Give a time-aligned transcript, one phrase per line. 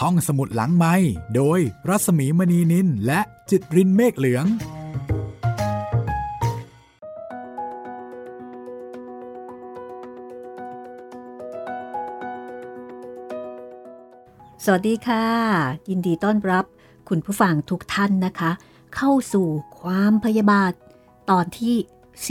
[0.00, 0.94] ห้องสมุดหลังไม้
[1.34, 3.20] โดยรัสมีมณีนินและ
[3.50, 4.46] จิตรินเมฆเหลือง
[14.64, 15.26] สวัสดีค่ะ
[15.90, 16.64] ยินดีต้อนรับ
[17.08, 18.50] คุณผู้ฟังทุกท่านนะคะ
[18.96, 19.48] เข้าสู่
[19.80, 20.72] ความพยาบาท
[21.30, 21.76] ตอนที่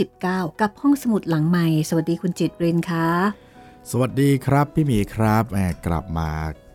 [0.02, 3.08] 19 กับห้องสมุดหลังใหม่ สวัสดีคุณจิตรินค่ะ
[3.90, 5.56] สวัสดีครับพี่หมีครับแหม
[5.86, 6.30] กลับมา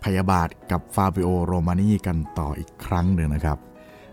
[0.08, 3.58] พยาบาทกับฟาบิโอโรมานีกันต่ออีกครั้งหนึ่งนะครับ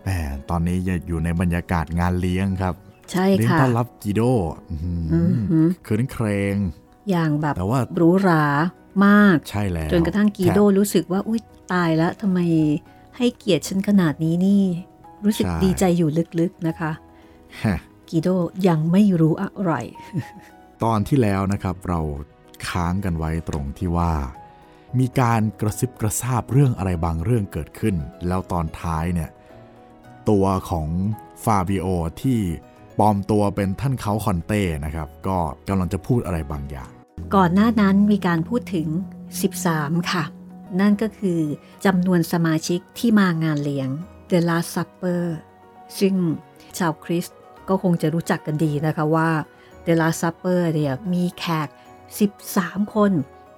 [0.03, 0.09] แหม
[0.49, 0.77] ตอนนี้
[1.07, 2.75] อยู่ในบรรยากาศงานเลี้ยงครับ
[3.11, 4.21] ใช่เลี้ยงค่ะต้อนรับกิโด
[4.69, 6.55] อื้อหืออือหือคืนเครง
[7.09, 8.45] อย่างแบบแต่ว่าหรูหรา
[9.05, 11.41] มากใช่แล้วจนกระทั่งกีโดแถมรู้สึกว่าอุ๊ย
[11.73, 12.39] ตายแล้วทำไม
[13.17, 14.63] ให้เกียรติฉันขนาดนี้นี่
[15.25, 16.91] รู้สึกใช่ดีใจอยู่ลึกๆนะคะ
[17.63, 17.77] ฮะ
[18.09, 18.27] กีโด
[18.67, 19.73] ยังไม่รู้อะไร
[20.83, 21.99] ตอนที่แล้วนะครับเรา
[22.69, 24.13] ค้างกันไว้ตรงที่ว่า
[24.99, 27.95] มีการกระซิบกระซาบเรื่องอะไรบางเรื่องเกิดขึ้น
[28.27, 29.29] แล้วตอนท้ายเนี่ย
[30.29, 30.87] ตัวของ
[31.43, 31.87] ฟาบิโอ
[32.21, 32.39] ที่
[32.99, 36.91] ปลอมตัวเป็นท่านเขาคอนเต้นะครับ ก็กำลังจะพูดอะไรบางอย่าง
[37.35, 38.87] ก่อนหน้านั้นมีการพูดถึง
[39.49, 40.23] 13 ค่ะ
[40.79, 41.41] นั่นก็คือ
[41.85, 43.89] จำนวนสมาชิกที่มางานเลี้ยง
[44.31, 45.23] The Last Supper
[45.99, 46.15] ซึ่ง
[46.77, 47.37] ชาวคริสต์
[47.69, 49.29] ก็คงจะรู้จักกันดีนะคะว่า
[49.85, 51.67] The Last Supper เนี่ยมีแขก
[52.31, 53.11] 13 คน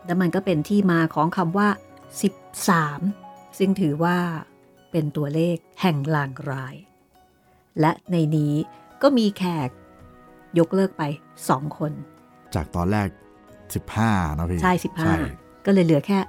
[0.07, 1.69] และมันก็เป็นที่มาของคำว่า
[2.83, 4.17] 13 ซึ่งถือว่า
[4.91, 6.75] เป็นตัวเลขแห่งลางราย
[7.79, 8.53] และในนี้
[9.01, 9.69] ก็มีแขก
[10.59, 11.03] ยกเลิกไป
[11.43, 11.91] 2 คน
[12.55, 13.07] จากตอนแรก
[13.73, 14.73] 15นะพี่ ใช่
[15.23, 16.19] 15 ก็เลยเหลือแค่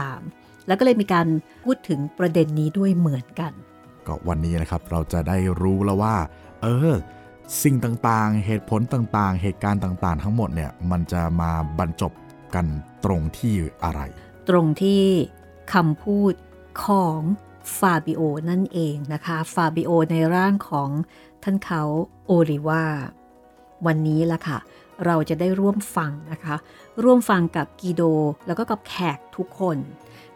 [0.00, 1.26] 13 แล้วก็เลยมีการ
[1.64, 3.52] พูดถึงประเด็นนี้ด้วยเหมือนกัน
[4.06, 6.14] ก็วันนี้นะครับเราจะได้รู้แล้วว่า
[6.62, 6.92] เออ
[7.62, 12.12] สิ่งต่างๆ เหตุผลต่างๆ เหตุการณ์ต่างๆ ทั้งหมดเนี่ย มันจะมาบรรจบ
[12.54, 12.66] กัน
[13.04, 14.00] ตรงที่อะไร
[14.48, 15.04] ตรงที่
[15.74, 16.34] คำพูด
[16.84, 17.20] ของ
[17.78, 20.90] ฟาบิโอนั่นเองนะคะ ฟาบิโอในร่างของ
[21.42, 21.82] ท่านเขา
[22.26, 22.84] โอริวา
[23.86, 24.58] วันนี้ละค่ะ
[25.06, 26.56] เราจะได้ร่วมฟังนะคะ
[27.02, 28.02] ร่วมฟังกับกีโด
[28.46, 29.78] แล้วก็กับแขกทุกคน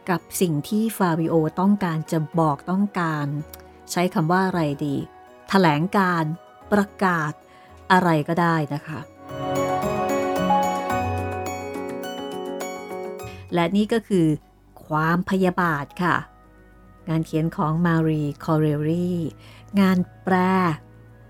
[0.08, 3.26] กับสิ่งที่ฟาบิโอต้องการจะบอกต้องการ
[3.90, 4.96] ใช้คำว่าอะไรดี
[5.48, 6.24] แถลงการ
[6.72, 7.32] ประกาศ
[7.92, 9.00] อะไรก็ได้นะคะ
[13.54, 14.26] และนี่ก็คือ
[14.86, 16.16] ความพยาบาทค่ะ
[17.08, 19.12] งานเขียนของมารีคอเรรี
[19.80, 20.34] งานแปล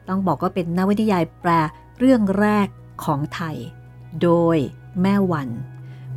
[0.09, 1.50] ต้องบอกว่าเป็นนวนิยายแปล
[1.99, 2.69] เรื่องแรก
[3.05, 3.56] ของไทย
[4.22, 4.56] โดย
[5.03, 5.49] แม่วัน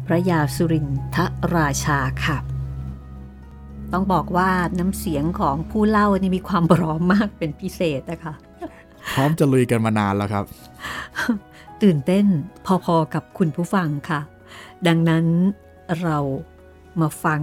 [0.06, 1.18] พระยาสุรินท
[1.56, 2.38] ราชาค่ะ
[3.94, 4.50] ต้องบอกว่า
[4.80, 8.34] น้ำเสียงของผู้เล่านี่มีความพร้อมมากเป็นพิเศษนะคะ
[9.14, 10.46] พร้อมจะลุยกันมานานแล้วครับ
[11.84, 12.26] ตื่นเต้น
[12.66, 14.20] พอๆกับคุณผู้ฟังค่ะ
[14.88, 15.26] ดังนั้น
[16.02, 16.18] เรา
[17.02, 17.42] มาฟัง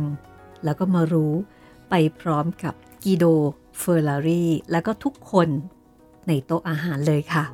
[0.64, 1.34] แล้วก็มารู้
[1.90, 3.24] ไปพร้อมกับกีโด
[3.78, 5.48] เฟอร์ลารีแล้วก็ทุกคน
[6.26, 7.44] ในโต๊ะอาหารเลยค่ะ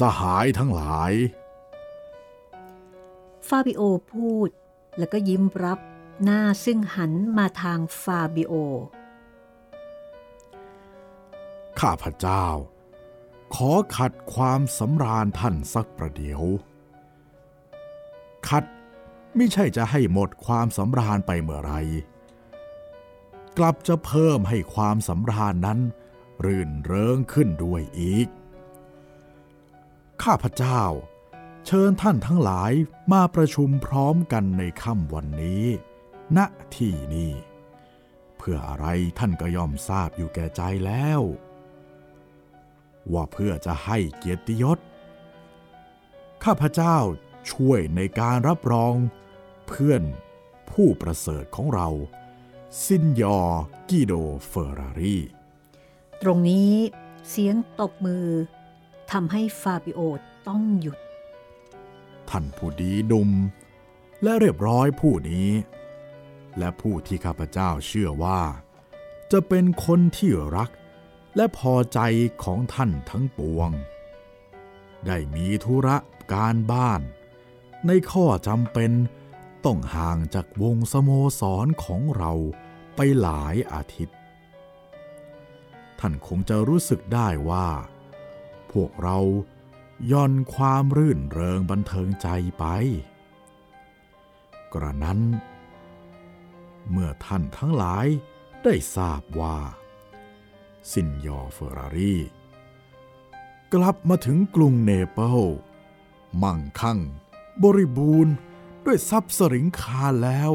[0.00, 1.12] สหายทั้งหลาย
[3.48, 3.82] ฟาบิโอ
[4.12, 4.48] พูด
[4.98, 5.78] แล้วก็ยิ้มรับ
[6.22, 8.52] หน้าซึ่งหันมาทางฟาบิโอ
[11.80, 12.46] ข้าพเจ้า
[13.54, 16.42] ขอขัดความสำราญท่านสักประเดี๋ยว
[18.48, 18.64] ขัด
[19.36, 21.74] ไม่ใช่จะให้หมดความสำราญไปเมื่อไร
[23.58, 25.78] กลับจะเพิ่มให้ความสำราญนั้น
[26.44, 28.28] รื่นเริงขึ้นด้วยอีก
[30.22, 30.82] ข้าพเจ้า
[31.66, 32.72] เชิญท่านทั้งหลาย
[33.12, 35.64] มาประชุมพร้อมกันในค่ำวันนี้
[36.36, 36.38] ณ
[36.76, 37.32] ที่นี้
[38.36, 38.86] เพื่ออะไร
[39.18, 41.20] ท่านก็ย่อมทราบอยู่แก่ใจแล้ว
[43.12, 44.78] ว่าเพื่อจะให้เกียรติยศ
[46.44, 46.96] ข้าพเจ้า
[47.50, 48.94] ช่วยในการรับรอง
[49.68, 50.02] เพื่อน
[50.70, 51.88] ผู้ประเสริฐของเรา
[52.84, 53.40] ซินยอ
[53.88, 54.12] กิโด
[54.48, 55.18] เฟอร์รารี
[56.22, 56.72] ตรงนี้
[57.28, 58.26] เสียงตบมือ
[59.12, 60.00] ทำให้ฟาบิโอ
[60.48, 60.98] ต้องหยุด
[62.36, 63.30] ท่านผู้ดีดุม
[64.22, 65.48] และเรียบร้อยผู้นี้
[66.58, 68.42] และผู้ที่ข้าพเจ้าเชื่อว่า
[69.32, 70.70] จะเป็นคนที่รัก
[71.36, 72.00] และพอใจ
[72.44, 73.70] ของท่านทั้งปวง
[75.06, 75.96] ได้มีธุระ
[76.32, 77.00] การบ้าน
[77.86, 78.90] ในข้อจำเป็น
[79.64, 81.10] ต้องห่างจากวงสโม
[81.40, 82.32] สรของเรา
[82.96, 84.16] ไปหลายอาทิตย์
[86.00, 87.68] ท่านคงจะรู้สึกได้ว่า
[88.72, 89.18] พวกเรา
[90.10, 92.64] ย่อนความรื่นเริงบันเทิงใจไป
[94.72, 95.20] กระนั้น
[96.90, 98.06] เมื่อท่านทั้งหลาย
[98.64, 99.58] ได้ทราบว่า
[100.90, 102.16] ซินยอเฟอร์รารี
[103.74, 105.40] กลับมาถึงกรุงเนเปิล
[106.42, 107.00] มั่งคั่ง
[107.62, 108.34] บริบูรณ์
[108.84, 110.52] ด้วยทรัพย์สริงคาแล้ว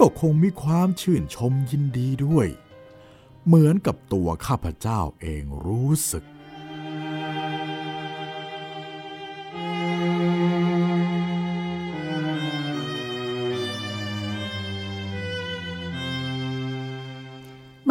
[0.00, 2.48] ก็คงมีความชื่นชมยินดีด้วย
[3.44, 6.24] เหมือนกับตัวข้าพเจ้าเองรู้สึก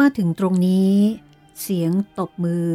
[0.02, 0.96] มาถึงตรงนี้
[1.62, 2.66] เสียงตบมือ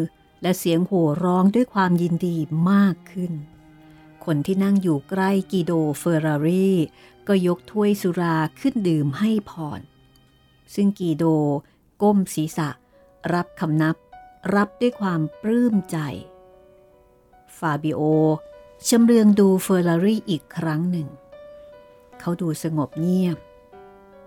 [0.42, 2.38] และเสียงโห่ร้องด้วยความยินดี
[2.72, 3.34] มากขึ้น
[4.26, 6.70] คนที่นั่งอยู่ใกล้กีโดเฟอร์รารี
[7.28, 9.82] ก็ยกถ้วยสุราขึ้นดื่มให้พร
[10.74, 11.24] ซึ่งกีโด
[12.02, 12.70] ก้มศีรษะ
[13.34, 13.96] รับคำนับ
[14.56, 15.98] รับด้วยความปลื้มใจ
[17.58, 18.02] ฟาบิโอ
[18.88, 21.08] ชำเลืองดูเฟอร์รารีอีกครั้งหนึ่ง
[22.20, 23.38] เขาดูสงบเงียบ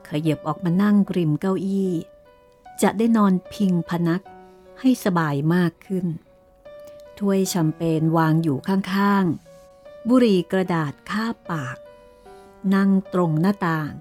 [0.09, 1.93] ขยับออกมานั่งริมเก้าอี้
[2.83, 4.23] จะได้นอนพิงพนัก
[4.81, 6.07] ให้สบายมากขึ้น
[7.19, 11.77] ถ้วยแชมเปญวางอยู่ข้างๆ บุหรี่กระดาษคาบปาก
[12.75, 13.93] นั่งตรงหน้าต่าง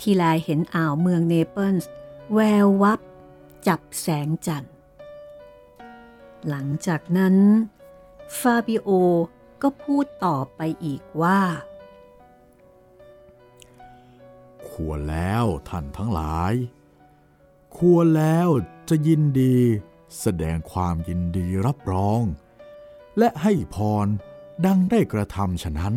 [0.00, 1.90] ที่แลเห็นอ่าวเมืองเนเปิลส์
[2.32, 3.00] แวววับ
[3.66, 4.74] จับแสงจันทร์
[6.48, 7.36] หลังจากนั้น
[8.38, 8.88] ฟาบิโอ
[9.62, 11.40] ก็พูดต่อไปอีกว่า
[14.68, 16.52] ควรแล้วท่านทั้งหลาย
[17.78, 18.48] ควรแล้ว
[18.88, 19.56] จะยินดี
[20.20, 22.22] แสดงความยินดีรับรอง
[23.18, 24.06] และให้พร
[24.66, 25.94] ดังได้กระทำฉะนั้น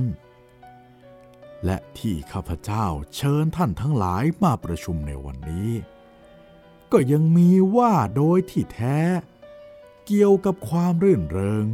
[1.65, 2.85] และที่ข้าพเจ้า
[3.15, 5.71] เชิญท่านทั้งหลายมาประชุมในวันนี้
[6.91, 8.99] ก็ยังมีว่าโดยที่แท้
[10.05, 11.65] เกี่ยวกับความรื่นเริง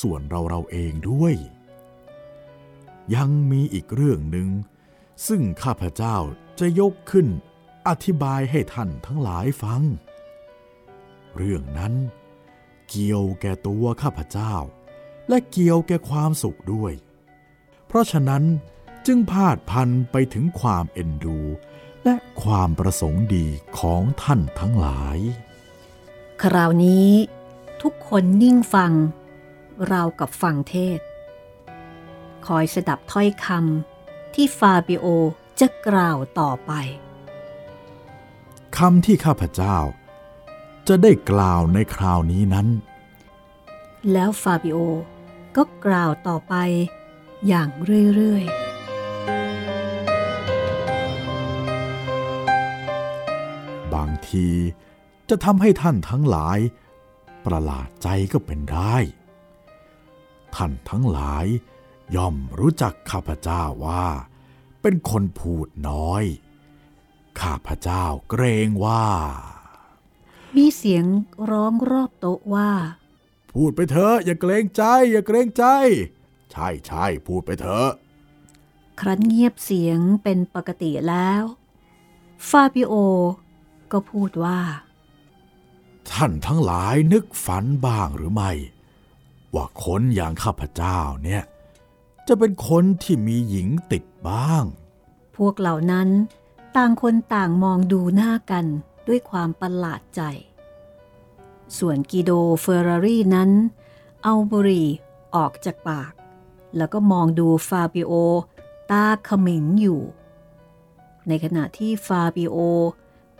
[0.00, 1.34] ส่วนเราเราเองด้วย
[3.14, 4.48] ยังมีอีกเรื่องหนึ่ง
[5.26, 6.16] ซึ่งข้าพเจ้า
[6.60, 7.26] จะยกขึ้น
[7.88, 9.82] อธิบายให้ท่านทั้งหลายฟัง
[11.36, 11.94] เรื่องนั้น
[12.88, 14.54] เกี่ยวแก่ตัวข้าพเจ้า
[15.28, 16.92] และเกี่ยวแก่ความสุขด้วย
[17.86, 18.44] เพราะฉะนั้น
[19.06, 21.38] จึงพาดพันไปถึงความเอ็นดู
[22.04, 23.46] และความประสงค์ดี
[23.78, 25.18] ของท่านทั้งหลาย
[26.42, 27.10] คราวนี้
[27.82, 28.92] ทุกคนนิ่งฟัง
[29.88, 31.00] เรากับฟังเทศ
[32.46, 35.06] คอยสดับถ้อยคำที่ฟาบิโอ
[35.60, 36.72] จะกล่าวต่อไป
[38.78, 39.76] คำที่ข้าพเจ้า
[40.88, 42.68] จะได้กล่าวในคราวนี้นั้น
[44.12, 44.78] แล้วฟาบิโอ
[45.56, 46.54] ก็กล่าวต่อไป
[47.48, 47.68] อย่าง
[48.14, 48.62] เรื่อยๆ
[53.94, 54.48] บางที
[55.28, 56.58] จะทำให้ท่านทั้งหลาย
[57.44, 58.96] ประหลาดใจก็เป็นได้
[60.54, 61.46] ท่านทั้งหลาย
[62.16, 64.06] ย่อมรู้จักข้าพเจ้าว่า
[64.82, 66.24] เป็นคนพูดน้อย
[67.40, 69.06] ข้าพเจ้าเกรงว่า
[70.56, 71.06] มีเสียง
[71.50, 72.70] ร้องรอบโต๊ะว่า
[73.52, 74.82] พูดไปเถอะอย่าเกรงใจ
[75.12, 75.64] อย่าเกรงใจ
[76.52, 77.90] ใช่ใช่พูดไปเถอะ
[79.00, 81.42] ครั้นเงียบเสียงเป็นปกติแล้ว
[82.48, 82.92] ฟาบิโอ
[83.92, 84.60] ก็พูดว่า
[86.10, 88.50] ท่านทั้งหลายนึกฝันบ้างหรือไม่
[89.54, 91.42] ว่าคนอย่างข้าพเจ้าเนี่ย
[92.28, 94.64] จะเป็นคนที่มีหญิงติดบ้าง
[95.36, 96.08] พวกเหล่านั้น
[96.76, 98.66] ต่างคนต่างมองดูหน้ากัน
[99.08, 100.22] ด้วยความประหลาดใจ
[101.78, 103.50] ส่วนกิโดเฟอร์รารี่นั้น
[104.22, 104.88] เอาบุหรี่
[105.34, 106.12] ออกจากปาก
[106.76, 108.12] แล้วก็มองดูฟาบิโอ
[108.90, 110.00] ตาเขมิงอยู่
[111.28, 112.56] ในขณะที่ฟาบิโอ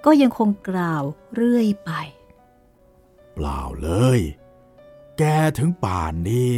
[0.05, 1.03] ก็ยังคงกล่าว
[1.35, 1.91] เรื่อยไป
[3.35, 4.21] เปล่าเลย
[5.19, 5.23] แก
[5.59, 6.53] ถึงป่านนี้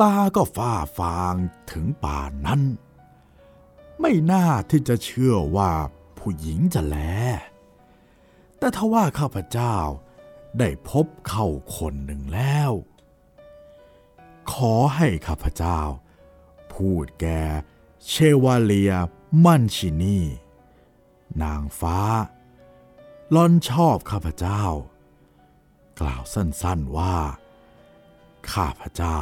[0.00, 1.34] ตาก็ฝ้าฟาง
[1.70, 2.62] ถึงป่านนั้น
[4.00, 5.72] ไม่น่าที่จะเชื่อว่า
[6.18, 6.98] ผู้หญิงจะแล
[8.58, 9.76] แต่ทว่าข้าพเจ้า
[10.58, 11.46] ได้พบเข้า
[11.76, 12.72] คนหนึ่งแล้ว
[14.52, 15.80] ขอให้ข้าพเจ้า
[16.72, 17.26] พูดแก
[18.08, 18.92] เชวาเลีย
[19.44, 20.18] มันชินี
[21.42, 21.98] นางฟ้า
[23.34, 24.62] ล่อนชอบข้าพเจ้า
[26.00, 27.16] กล่าวสั้นๆว่า
[28.52, 29.18] ข้าพเจ้า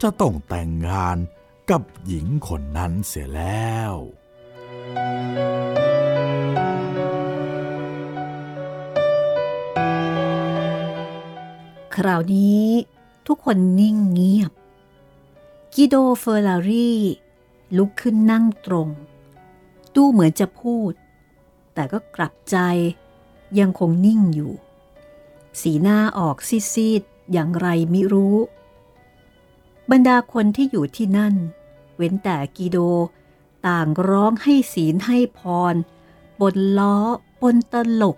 [0.00, 1.16] จะต้องแต่งงาน
[1.70, 3.92] กับหญิงคนนั้นเสียแล้ว
[11.94, 12.64] คราวนี้
[13.26, 14.52] ทุกคนนิ่งเงียบ
[15.74, 16.92] กิโดเฟอร์ลารี
[17.76, 18.88] ลุกขึ้นนั่งตรง
[19.94, 20.92] ดูเหมือนจะพูด
[21.74, 22.56] แต่ก็กลับใจ
[23.58, 24.52] ยังคงนิ่งอยู่
[25.60, 26.36] สีหน้าออก
[26.72, 28.36] ซีดๆอย่างไรไมิรู้
[29.90, 31.34] บรรดาคนที่อยู่ที่นั่น
[32.00, 32.78] เว้นแต่กิโด
[33.66, 35.40] ต่างร้องให้ศีลให้พ
[35.72, 35.74] ร
[36.40, 36.96] ปนล้อ
[37.40, 38.16] ปนตลก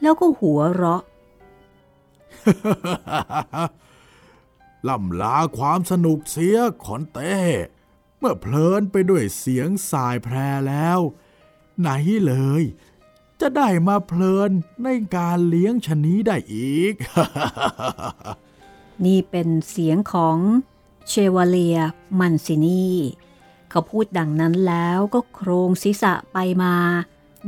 [0.00, 1.02] แล้วก็หัวเราะ
[4.88, 7.36] ล่ำลาความสนุกเสียขอนเต้
[8.18, 10.36] เมื่อเพลินไปด้วยเสียงสายแพร
[10.68, 10.98] แล้ว
[11.80, 11.90] ไหน
[12.26, 12.62] เลย
[13.40, 14.50] จะได้มาเพลิน
[14.84, 16.94] ในการเลี้ยงชะนี้ได้อีก
[19.04, 20.38] นี่เป็นเสียงของ
[21.08, 21.78] เชวาเลีย
[22.18, 22.88] มันซินี
[23.70, 26.74] เขาพูดดังนั้นแล้วก็โครงศีรษะไปมา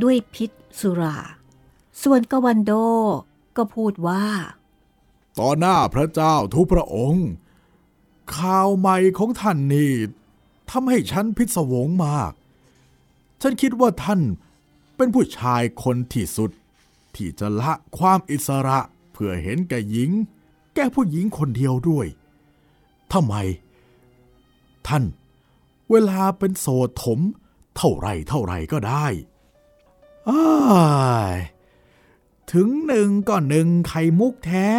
[0.03, 1.19] ด้วยพิษสุรา
[2.03, 2.73] ส่วนกวันโด
[3.57, 4.25] ก็พูดว่า
[5.39, 7.27] ต่อหน้าพระเจ้าทุกพระองค์
[8.37, 9.93] ข่าวใหม่ของท่านนี่
[10.71, 12.33] ทำให้ฉันพิศวงมาก
[13.43, 14.21] ฉันคิดว่าท่าน
[14.97, 16.51] เป็นผู้ชายคนที่สุด
[17.15, 18.79] ที่จะละความอิสระ
[19.13, 20.11] เพื่อเห็นแก่หญิง
[20.75, 22.07] แก่ผู้หญิงคนเดียวด้วย
[23.13, 23.35] ทำไม
[24.89, 25.05] ท่าน
[25.91, 27.21] เวลาเป็นโสดถม
[27.77, 29.07] เท่าไรเท่าไรก็ได้
[30.29, 30.47] อ้า
[31.35, 31.39] ย
[32.53, 34.71] ถึงหนึ่งก็หนึ่งไข่มุกแท้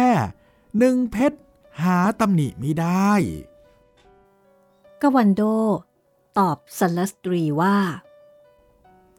[0.78, 1.38] หนึ่งเพชร
[1.82, 3.12] หาตำหนิไม่ได้
[5.00, 5.42] กวันโด
[6.38, 7.76] ตอบสัลสตรีว่า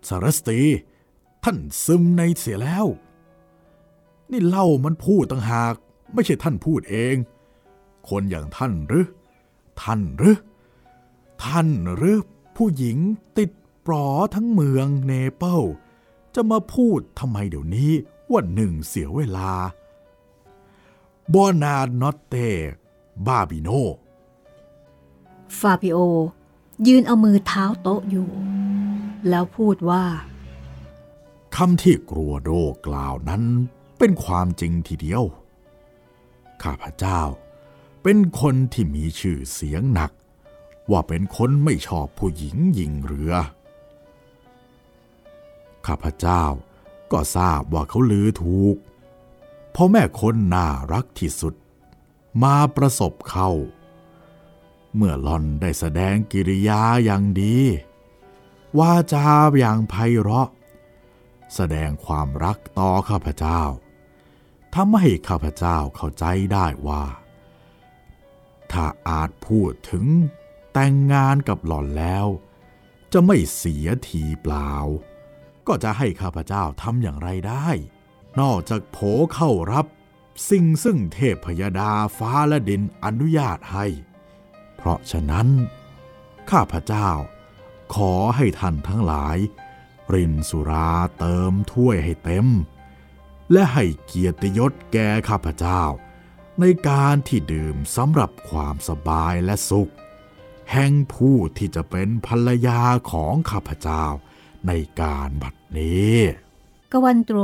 [0.08, 0.60] สารสตรี
[1.44, 2.86] ท่านซึมในเสียแล้ว
[4.32, 5.74] นี่เล่ามันพูดต่างหาก
[6.14, 7.16] ไม่ใช่ท่านพูดเอง
[8.10, 9.08] คนอย่างท่านหรือ
[9.82, 10.38] ท่านหรือ
[11.44, 12.18] ท่านหรือ
[12.56, 12.98] ผู้หญิง
[13.38, 13.52] ติด
[13.86, 15.62] ปลอทั้งเมืองเนเปิล
[16.36, 17.92] จะมาพูดทำไมเดี๋ยวนี้
[18.32, 19.52] ว่าหนึ่งเสียเวลา
[21.34, 22.36] บอนานอตเต
[23.28, 23.70] บาบิโน
[25.60, 25.98] ฟาบิโอ
[26.88, 28.30] ยืนเอามือเท้าโต๊ะอยู่
[29.30, 30.06] แล้วพูดว่า
[31.56, 32.50] คำที่กลัวโด
[32.88, 33.44] กล่าวนั้น
[33.98, 35.24] เป็นความจริงทีเดียว
[36.64, 37.22] ข้าพเจ้า
[38.12, 40.12] เป็นคนที่มีชื่อเสียงหนัก
[40.92, 43.34] ว่าเป็นคนไม่ชอบผู้หญิงยิงเรือ
[45.88, 46.44] ข้าพเจ้า
[47.12, 48.76] ก็ทราบว่าเขาลือถูก
[49.72, 51.54] เพราะแม่คนน่ารักที่สุด
[52.44, 53.50] มาประสบเขา
[54.96, 57.58] เมื่อหลอนได้แสดงกิริยาอย่างดี
[58.80, 59.26] วาจา
[59.60, 60.50] อย่างไพเราะ
[61.56, 63.62] แสดงความรักต่อข้าพเจ้า
[64.74, 67.04] ทำให้ข้าพเจ้าเข้าใจได้ว่า
[68.72, 70.06] ถ้าอาจพูดถึง
[70.74, 72.28] แต่งงานกับหล่อนแล้ว
[73.14, 74.74] จะไม่เสียทีเปล่า
[75.68, 77.68] ก็จะให้ข้าพเจ้าทำอย่างไรได้
[78.40, 78.98] นอกจากโผ
[79.34, 79.86] เข้ารับ
[80.50, 83.86] สิ่งซึ่งเทพพยดาฟ้าและดินอนุญาตให้
[84.76, 85.48] เพราะฉะนั้น
[86.52, 87.10] ข้าพเจ้า
[87.96, 89.38] ขอให้ท่านทั้งหลาย
[90.14, 92.48] รินสุราเติมถ้วยให้เต็ม
[93.52, 95.82] และให้เกียรติยศแก่ข้าพเจ้า
[96.60, 99.92] ในการที่ดื่มสำหรับความสบายและสุข
[100.72, 104.06] แห่งผู้ที่จะเป็นภรรยาของข้าพเจ้า
[104.68, 106.16] ในการบัดนี้
[106.92, 107.38] กวันโตร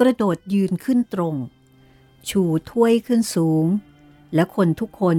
[0.00, 1.36] กระโดดยืนขึ้นตรง
[2.30, 3.66] ชูถ้วยขึ้นสูง
[4.34, 5.18] และคนทุกคน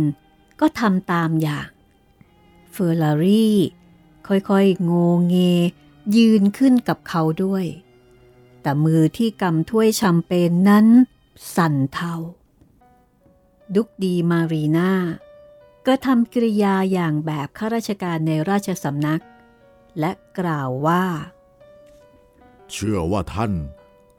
[0.60, 1.70] ก็ทำตามอย่าง
[2.72, 3.58] เฟอร์รารี่
[4.28, 4.92] ค่อยๆโง
[5.28, 5.36] เง
[6.18, 7.66] ยืนขึ้นกับเขาด้วย
[8.62, 10.88] แต่มือที่กำถ้วยแชมเปญนั้น
[11.56, 12.16] สั่นเทา
[13.76, 14.92] ดุกดีมารีนา
[15.86, 19.24] กระทำกิริยาอย่างแบบข้าราชการในราชสำนัก
[20.00, 21.06] และกล่าวว่า
[22.72, 23.52] เชื่อว่าท่าน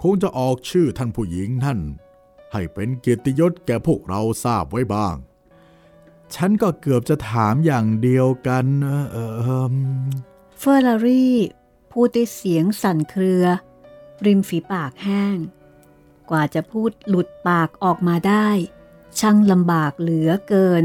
[0.03, 1.79] คงจะออกชื่อท่านผู้หญิงนั่น
[2.53, 5.17] ให้เป็นเกียรติยศแก่พวกเราทราบไว้บ้าง
[6.35, 9.75] ฉันก็เกือบจะถามอย่างเดียวกันเออเออเอิ่ม
[10.59, 11.37] เฟอร์รารี่
[11.93, 13.45] พูดด้วยเสียงสั่นเครือ
[14.27, 15.37] ริมฝีปากแห้ง
[16.31, 18.49] กว่าจะพูดหลุดปากออกมาได้
[19.21, 20.85] ช่างลำบากเหลือเกิน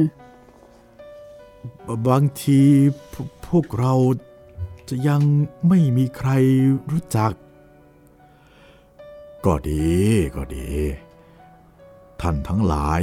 [2.08, 2.62] บางที
[3.12, 3.94] พวพวกเรา
[4.90, 5.22] จะยัง
[5.68, 6.30] ไม่มีใคร
[6.92, 7.34] รู้จัก
[9.46, 9.96] ก็ดี
[10.36, 10.70] ก็ดี
[12.22, 13.02] ท่านทั้งหลาย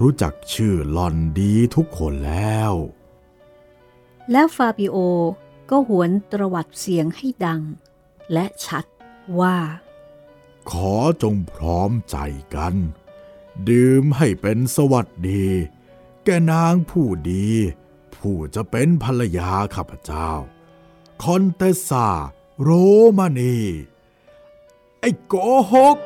[0.00, 2.72] รู้จักชื่อหลอนดีทุกคนแล้ว
[4.30, 4.96] แล้วฟาบิโอ
[5.70, 7.62] ก็หวนตรวัดเสียงให้ดัง
[8.32, 8.84] และชัด
[9.40, 9.56] ว่า
[10.70, 12.16] ขอจงพร้อมใจ
[12.54, 12.74] กัน
[13.68, 15.46] ดื่มให้เป็นสวัสดี
[16.24, 17.48] แกนางผู้ดี
[18.14, 20.30] ผู้จะเป็นภรรยาข้าพเจ้า
[21.22, 22.08] คอนเตสซา
[22.60, 22.70] โร
[23.18, 23.58] มานี
[25.00, 25.34] ไอ้โก
[25.72, 25.96] หก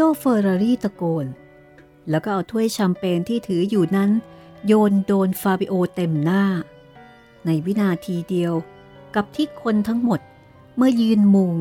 [0.00, 1.26] ดเฟอร์รารี่ตะโกน
[2.10, 4.10] แล้วก็เอาถ้วยแชมเปญที่ถืออยู่นั้น
[4.66, 6.44] โยนโดนฟาบิโอเต็มหน้า
[7.44, 8.54] ในวินาทีเดียว
[9.14, 10.20] กับที่คนทั้งหมด
[10.76, 11.52] เมื่อยืนมุง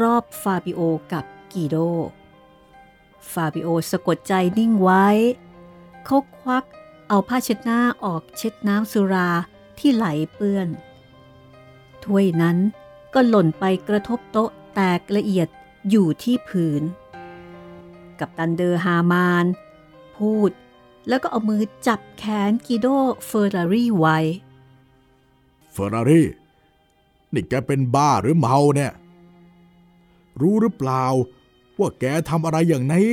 [0.00, 0.80] รอบฟาบิโอ
[1.12, 1.76] กับกีโด
[3.32, 5.06] ฟาบิโอสะกดใจนิ่งไว้
[6.04, 6.64] เขาควัก
[7.08, 9.30] เอาผ้าเช็ดหน้าออกเช็ดน้ำสุรา
[9.78, 10.68] ที่ไหลเปื้อน
[12.04, 12.56] ถ้วยนั้น
[13.14, 15.48] ก็หล่นไปกระทบโต๊ะแตกละเอียด
[15.90, 16.82] อยู่ที่พื้น
[18.20, 19.46] กัปตันเดอร์ฮามาน
[20.16, 20.50] พูด
[21.08, 22.86] แล้วก็เอามือจับแขนกิโด
[23.26, 24.18] เฟอร์รารี่ไว้
[25.72, 26.28] เฟอร์รารี่
[27.32, 28.92] นี่แกเป็นบ้าหรือเมาเนี่ย
[30.40, 31.04] รู้หรือเปล่า
[31.78, 33.10] ว่าแกทำอะไรอย่างนี้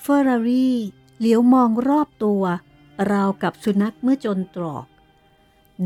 [0.00, 0.76] เฟอร์รารี่
[1.18, 2.42] เหลียวมองรอบตัว
[3.12, 4.86] ราวกับสุนัขเมื่อจนตรอก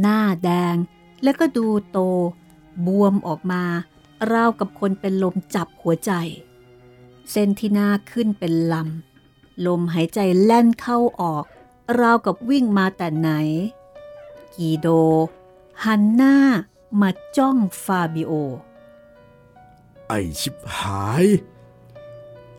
[0.00, 0.76] หน้าแดง
[1.22, 1.98] แล้วก็ดูโต
[2.86, 3.64] บวมออกมา
[4.32, 6.12] ราวกับคนเป็นลมจับหัวใจ
[7.30, 11.44] เส้นที่หน้าขึ้นเป็นลำ ลมหายใจแล่นเข้าออก
[12.00, 13.30] ราวกับวิ่งมาแต่ไหน
[14.54, 14.88] กีโด
[15.84, 16.36] หันหน้า
[17.00, 18.32] มาจ้องฟาบิโอ
[20.08, 21.26] ไอชิบหาย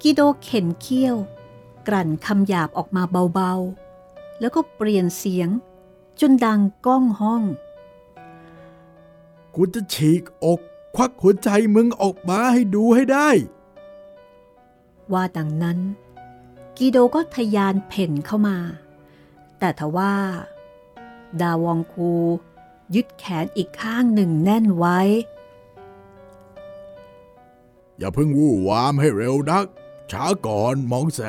[0.02, 1.18] กิโดเข็นเขี้ยว
[1.88, 3.04] กลั่นคำหยาบออกมา
[3.34, 5.50] เบาๆ แล้วก็เปลี่ยนเสียง
[6.20, 7.44] จนดังก้องห้อง
[9.56, 10.60] กูจะฉีกอก
[10.96, 13.30] ควักหัวใจมึงออกมาให้ดูให้ได้
[15.14, 15.80] ว่าดังนั้น
[16.78, 18.58] กิโดก็ทยานเพ่นเข้ามา
[19.60, 20.14] แต่ทว่า
[21.42, 22.12] ดาวองคู
[22.96, 25.00] ยึดแขนอีกข้างหนึ่งแน่นไว้
[27.98, 29.66] อย่าเพิ่งวู่วามให้เร็วนัก
[30.12, 31.22] ช้าก่อนมองแส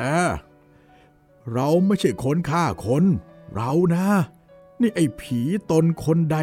[1.53, 3.03] เราไม่ใช่คนฆ่าคน
[3.53, 4.07] เรานะ
[4.81, 5.39] นี่ไอ้ผี
[5.71, 6.37] ตนคนใด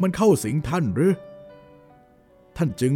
[0.00, 1.14] มันเข้าสิงท่านหรือ
[2.56, 2.94] ท่านจึง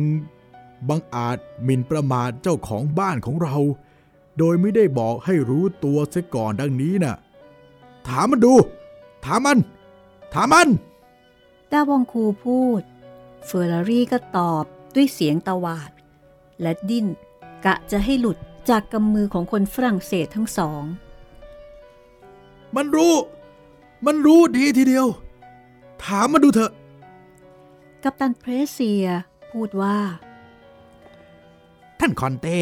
[0.89, 3.57] บังอาจหมิ่นประมาทเจ้าของบ้านของเรา
[4.39, 7.17] โดยไม่ได้บอกให้รู้ตัวเสียก่อนดังนี้น่ะ
[8.09, 8.55] ถามมันดู
[9.25, 9.59] ถามมัน
[10.35, 10.69] ถามมัน
[11.73, 12.83] ดาวองคูพูด
[13.47, 15.91] เฟอร์รารี่ก็ตอบด้วยเสียงตวาด
[16.61, 17.07] และดิ้น
[17.65, 18.39] กะจะให้หลุด
[18.71, 20.83] จากกำมือของคนฝรั่งเศสทั้งสอง
[22.77, 23.15] มันรู้
[24.07, 25.07] มันรู้ดีทีเดียว
[26.05, 26.73] ถามมันดูเถอะ
[28.03, 29.07] กัปตันเพรสเซีย
[29.51, 29.99] พูดว่า
[32.01, 32.61] ท่านคอนเต้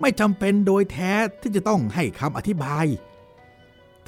[0.00, 2.86] ไม่จำเป็นโดยแท้ที่จะต้องให้คำอธิบาย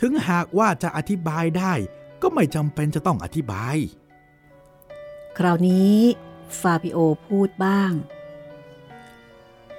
[0.01, 1.73] ถึงหากว่าจะอธิบายได้
[2.23, 3.77] ก็ไม่จำเป็นจะต้องอธิบาย
[5.39, 5.97] คราวนี้
[6.61, 7.93] ฟาบิโอพูดบ้าง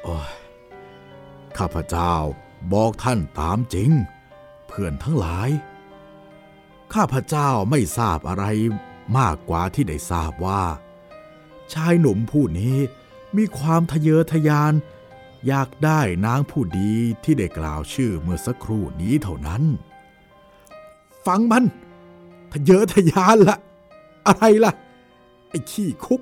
[0.04, 0.32] โอ้ย
[1.58, 2.14] ข้าพเจ้า
[2.74, 3.92] บอกท่านตามจริง
[4.68, 5.50] เพื่อนทั้งหลาย
[6.94, 8.46] ข้าพเจ้าไม่ทราบอะไร
[9.18, 10.64] มากกว่าที่ได้ทราบว่า
[11.74, 12.78] ชายหนุ่มผู้นี้
[13.38, 14.74] มีความทะเยอทะยาน
[15.48, 19.64] อยากได้นางผู้ดีที่ได้กล่าวชื่อเมื่อสักครู่นี้เท่านั้น
[21.26, 21.64] ฟังมัน
[22.52, 23.58] ทะเยอทะยานละ
[24.28, 24.74] อะไรล่ะ
[25.50, 26.22] ไอ้ขี้คุก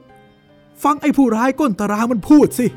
[0.83, 2.67] ฟังไอ้ผู้ร้ายก้นตารางมันพูดสิ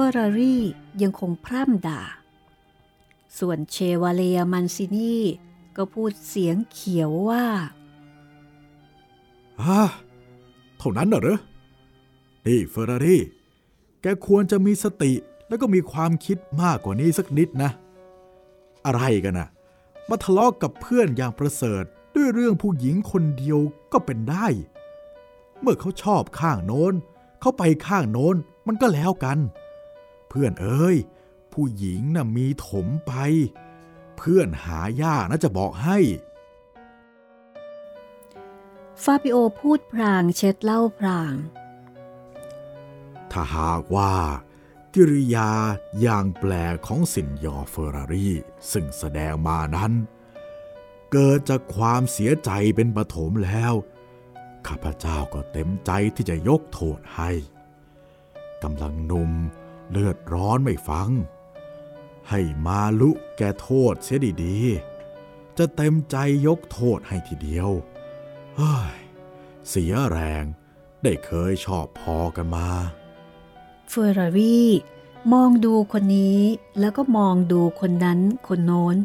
[0.00, 0.62] ฟอร์รารี่
[1.02, 2.02] ยังคงพร่ำด่า
[3.38, 5.16] ส่วนเชวาเลียมันซินี
[5.76, 7.44] ก็พูดเสียงเขียวว่า
[9.60, 9.80] อ่า
[10.78, 11.38] เท่านั้นน่ะเหรอ
[12.46, 13.22] นี่เฟอร์รารี่
[14.02, 15.12] แกควรจะมีสติ
[15.48, 17.70] แล้วก็มีความคิดมากกว่านี้สักนิดนะ
[18.86, 19.48] อะไรกันนะ
[20.08, 23.58] มาทะเลาะกกับเพื่อนอย่างประเสริฐด้วยเรื่องผู้หญิงคนเดียว
[23.92, 24.46] ก็เป็นได้
[25.60, 26.94] เมื่อเขาชอบข้างโน้น
[27.40, 29.38] เขาไปข้างโน้นมันก็แล้วกัน
[30.40, 30.96] พื่อนเอ้ย
[31.52, 33.12] ผู้หญิงน่ะมีถมไป
[34.16, 35.98] เพื่อนหายากนะจะบอกให้
[39.02, 41.34] ฟาบิโอพูดพรางเช็ดเหล้าพราง
[43.32, 44.14] ถ้าหากว่า
[44.94, 45.50] กิริยา
[46.00, 48.34] อย่างแปลกของสินยอเฟอร์รารี่
[48.72, 49.92] ซึ่งแสดงมานั้น
[51.12, 53.74] เกิดจากความเสียใจเป็นปฐมแล้ว
[54.66, 57.30] ข้าพเจ้าก็เต็มใจที่จะยกโทษให้
[58.62, 59.32] กำลังหนุ่ม
[59.90, 61.10] เลือดร้อนไม่ฟัง
[62.30, 67.70] ให้มาลุแกโทษเสียดีๆ จะเต็มใจยกโทษให้ทีเดียว
[68.56, 68.96] เฮ้ย
[69.68, 70.44] เสียแรง
[71.02, 72.68] ได้เคยชอบพอกันมา
[73.88, 74.70] เฟอร์รารี่
[75.32, 76.40] มองดูคนนี้
[76.80, 78.96] แล้วก็มองดูคนนั้นคนโน้น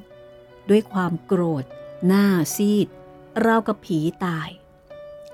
[0.70, 1.64] ด้วยความโกรธ
[2.08, 2.88] หน้าซีด
[3.46, 4.50] ราวกับผีตาย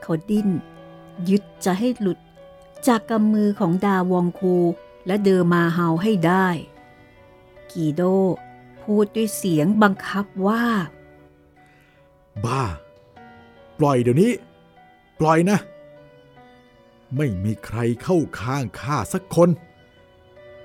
[0.01, 0.49] เขาดิ้น
[1.29, 2.19] ยึดจะให้หลุด
[2.87, 4.55] จากกำมือของดาวองคู
[5.07, 6.47] และเดอมาเฮาให้ได้
[7.71, 8.01] กีโด
[8.81, 10.65] พูดด้วยเสียงบังคับว่า
[12.45, 12.63] บ้า
[13.79, 14.31] ปล่อยเดี๋ยวนี้
[15.19, 15.59] ปล่อยนะ
[17.17, 19.49] ไม่มีใครเข้าข้างข้าสักคน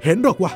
[0.02, 0.52] เห็นหรอกวะ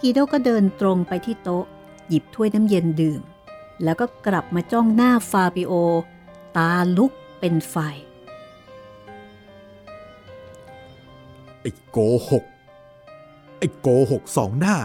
[0.00, 1.64] กีโดก็เดินตรงไปที่โต๊ะ
[2.08, 3.20] หยิบถ้วยน้ำเย็นดื่ม
[3.84, 5.72] แล้วก็กลับมาจ้องหน้าฟาบิโอ
[6.56, 7.76] ตาลุกเป็นไฟ
[11.60, 11.98] ไอ้โก
[12.30, 12.44] หก
[13.58, 14.76] ไอ้โกหกสองหน้า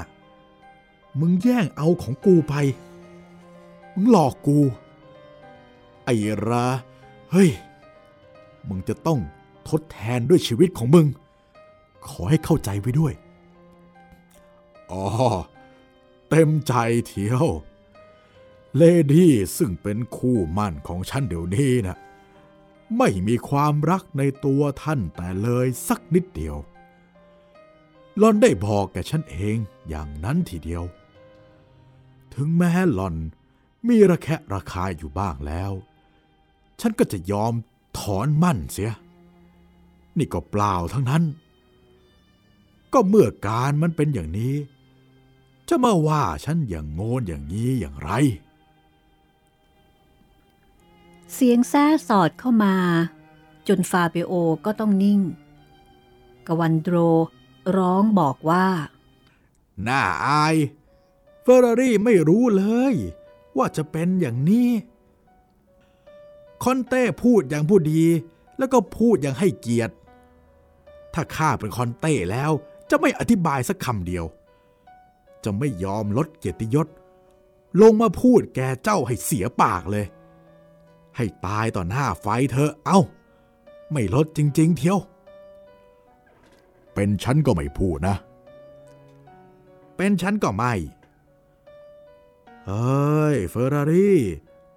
[1.19, 2.53] มึงแย่งเอาของกูไป
[3.95, 4.59] มึงหลอกกู
[6.05, 6.15] ไอ้
[6.47, 6.65] รา
[7.31, 7.49] เฮ้ย
[8.67, 9.19] มึงจะต้อง
[9.69, 11.07] ทดแทนด้วยชีวิตของมึง
[12.07, 13.13] ขอให้เข้าใจไว้ด้วย
[14.93, 15.05] อ๋อ
[16.29, 16.73] เต็มใจ
[17.07, 17.47] เที่ยว
[18.75, 21.97] เลดี้ซึ่งเป็นคู่มั่นของฉันเดี๋ยวนี้นะ
[22.97, 26.57] ไม่มีความรักในตัวท่านแต่เลยสักนิดเดียว
[28.17, 29.57] หลอนได้บอกแก่ฉันเอง
[29.89, 30.83] อย่างนั้นทีเดียว
[32.33, 33.15] ถึงแม้หลอน
[33.87, 35.71] มีระแคะระคายอยู่บ้างแล้ว
[36.81, 37.53] ฉันก็จะยอม
[37.99, 38.91] ถอนมั่นเสีย
[40.17, 41.23] นี่ก็เปล่าทั้งนั้น
[42.93, 44.53] ก็เมื่อการมันเป็นอย่างนี้
[45.69, 48.11] จะมาว่าฉันอย่างโงนอย่างนี้อย่างไร
[51.33, 52.75] เสียงแซ่สอดเข้ามา
[53.67, 54.33] จนฟาเบโอ
[54.65, 55.21] ก็ต้องนิ่ง
[56.47, 56.95] กวันโดร
[57.77, 58.67] ร้องบอกว่า
[59.87, 60.55] น่าอาย
[61.41, 62.95] เฟอร์รารี่ไม่รู้เลย
[63.57, 64.69] ว่าจะเป็นอย่างนี้
[66.63, 68.03] คอนเต้พูดอย่างผู้ดี
[68.57, 69.93] แล้วก็พูดอย่างให้เกียรติ
[71.13, 72.51] ถ้าข้าเป็นคอนเต้แล้ว
[72.89, 74.25] จะไม่อธิบายสักคำเดียว
[75.45, 76.87] จะไม่ยอมลดเกียรติยศ
[77.81, 80.05] ลงมาพูดแกเจ้าให้เสียปากเลย
[81.17, 82.99] ให้ตายต่อหน้าไฟเธอเอา้า
[83.91, 84.99] ไม่ลดจริง ๆ เที่ยว
[86.93, 88.15] เป็นฉันก็ไม่พูดนะ
[89.97, 90.73] เป็นฉันก็ไม่
[92.65, 94.19] เฮ้ยเฟอร์รารี่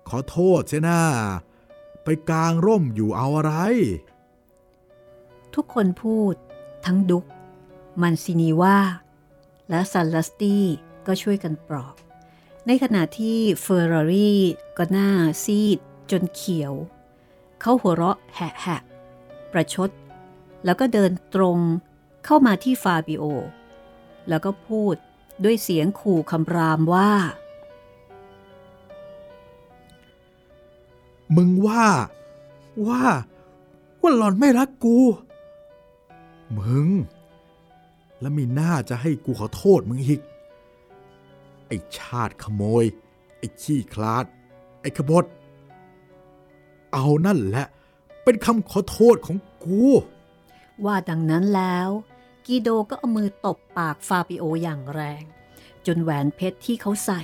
[0.09, 1.01] ขอโทษเสนะ
[2.05, 3.55] ไปกลางร่มอยู่เอาอะไร
[5.55, 6.35] ทุกคนพูด
[6.85, 7.25] ทั้งดุก
[8.01, 8.77] มันซินีว่า
[9.71, 10.65] และซันลัสตี้
[11.07, 11.97] ก็ช่วยกันปลอบ
[12.67, 14.41] ในขณะที่เฟอร์รารี่
[14.77, 15.11] ก็หน้า
[15.45, 15.79] ซีด
[16.11, 16.73] จนเขียว
[17.61, 19.91] เขาหัวเราะแหะๆประชด
[20.65, 21.59] แล้วก็เดินตรง
[22.25, 23.25] เข้ามาที่ฟาบิโอ
[24.29, 24.95] แล้วก็พูด
[25.45, 27.11] ด้วยเสียงขู่คำรามว่า
[31.37, 31.87] มึงว่า
[32.87, 33.03] ว่า
[34.01, 34.99] ว่าหล่อนไม่รักกู
[36.59, 36.89] มึง
[38.21, 40.21] แล้วมีหน้าจะให้กูขอโทษมึงอีก
[41.67, 42.85] ไอ้ชาติขโมย
[43.39, 44.25] ไอ้ขี้คลาด
[44.81, 45.25] ไอ้ขบฏ
[46.93, 47.67] เอานั่นแหละ
[48.25, 49.83] เป็นคำขอโทษของกู
[50.85, 51.89] ว่าดังนั้นแล้ว
[52.47, 55.23] กีโดก็เอามือตบปากฟาบิโออย่างแรง
[55.87, 57.23] จนแหวนเพชรที่เขาใส่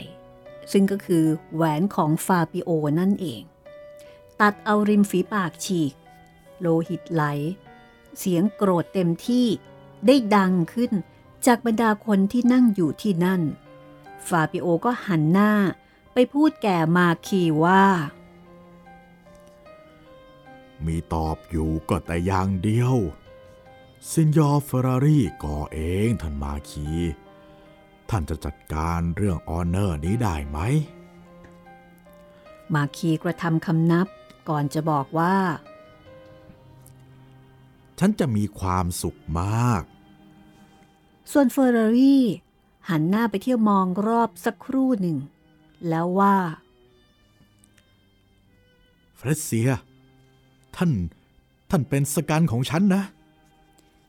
[0.72, 1.24] ซึ่งก็คือ
[1.54, 3.42] แหวนของฟาบิโอนั่นเอง
[4.40, 5.92] กัดเอาริมฝีปากฉีก
[6.60, 7.24] โลหิตไหล
[8.18, 9.46] เสียงโกรธเต็มที่
[10.06, 10.92] ได้ดังขึ้น
[11.46, 13.42] จากบรรดาคนที่นั่งอยู่ที่นั่น
[14.28, 15.52] ฟาบิโอก็หันหน้า
[16.12, 17.84] ไปพูดแก่มาคีว่า
[20.86, 22.94] มีตอบอยู่ก็แต่อย่างเดียว
[24.10, 26.88] ซินยอร์เฟอร์รารี่ก่อเองท่านมาคี
[28.10, 30.58] ท่านจะจัดการเรื่อง honor นี้ได้ไหม
[32.74, 34.06] มาคีกระทำคำนับ
[34.48, 35.36] ก่อนจะบอกว่า
[37.98, 39.82] ฉันจะมีความสุขมาก
[41.32, 42.24] ส่วนเฟอร์รารี่
[42.88, 45.18] หันหน้าไปเที่ยวมองรอบสักครู่หนึ่ง
[45.88, 46.36] แล้วว่า
[49.16, 49.70] เฟรเซีย
[50.76, 50.92] ท่าน
[51.70, 53.02] ท่านเป็น second ของฉันนะ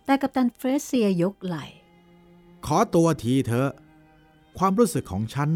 [0.05, 1.65] แต่กัปตันเฟรเซียยกไหล่
[2.65, 3.69] ขอตัวทีเถอะ
[4.57, 5.49] ความรู้สึกของฉัน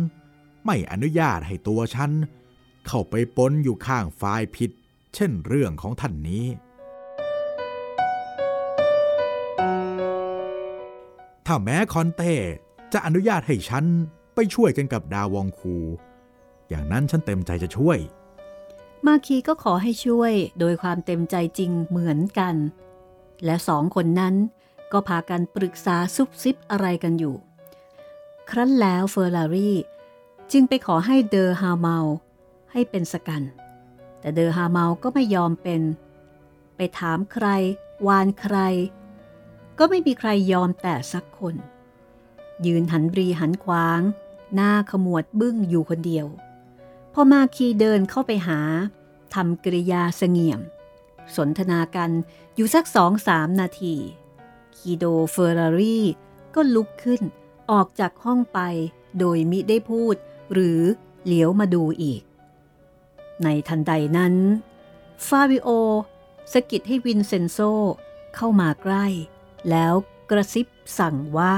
[0.66, 2.12] ไม่อนุญาตให้ตัวฉัน
[2.88, 4.72] เข้าไปปนอยู่ข้างฝ่ายผิด
[5.16, 6.46] เช่นเรื่องของท่านนี้
[11.50, 12.34] ถ้าแม้คอนเต้
[12.94, 13.86] จะอนุญาตให้ฉัน
[14.36, 15.76] ไปช่วยกันกับดาวองคู
[16.70, 17.98] อย่างนั้นฉันเต็มใจจะช่วย
[19.06, 22.56] มาคีก็ขอให้ช่วยโดยความเต็มใจจริงเหมือนกัน
[23.46, 24.36] และสองคนนั้น
[24.92, 27.36] ก็พากันปรึกษาซุบซิบอะไรกันอยู่
[28.50, 29.78] ครั้นแล้วเฟอร์รารี่
[30.52, 31.98] จึงไปขอให้เดอฮาเมา
[32.72, 33.44] ให้เป็นสกัน
[34.20, 35.82] แต่เดอฮาเมาก็ไม่ยอมเป็น
[36.76, 37.48] ไปถามใคร
[38.08, 38.58] วานใคร
[39.80, 41.56] ก็ไม่มีใครยอมแต่สักคน
[42.66, 44.02] ยืนหันรีหันขวาง
[44.56, 46.28] หน้าขมวดบึ้งอยู่คนเดียว
[47.14, 48.60] พอมาคีเดินเข้าไปหา
[49.34, 50.62] ทำกริยาเสงี่ยม
[51.36, 52.12] สนทนากัน
[52.56, 53.96] อยู่สักสองสามนาที
[54.76, 56.06] คีโดเฟอร์รารี่
[56.56, 57.22] ก็ลุกขึ้น
[57.72, 58.60] ออกจากห้องไป
[59.20, 60.16] โดยมิได้พูด
[60.54, 60.82] หรือ
[61.26, 62.22] เหลียวมาดูอีก
[63.44, 64.36] ในทันใดนั้น
[65.28, 65.70] ฟาบิโอ
[66.54, 67.60] สะกิดให้วินเซนโซ
[68.36, 69.06] เข้ามาใกล้
[69.72, 69.94] แล้ว
[70.30, 70.68] กระซิบ
[71.00, 71.56] สั่งว่า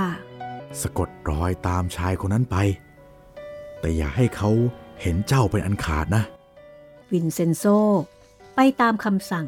[0.82, 2.58] สะกดรอยตามชายคนนั้นไป
[3.80, 4.50] แต่อย่าให้เขา
[5.02, 6.24] เห็นเจ้าเป็นอันขาดนะ
[7.12, 7.64] วินเซนโซ
[8.56, 9.48] ไปตามคำสั่ง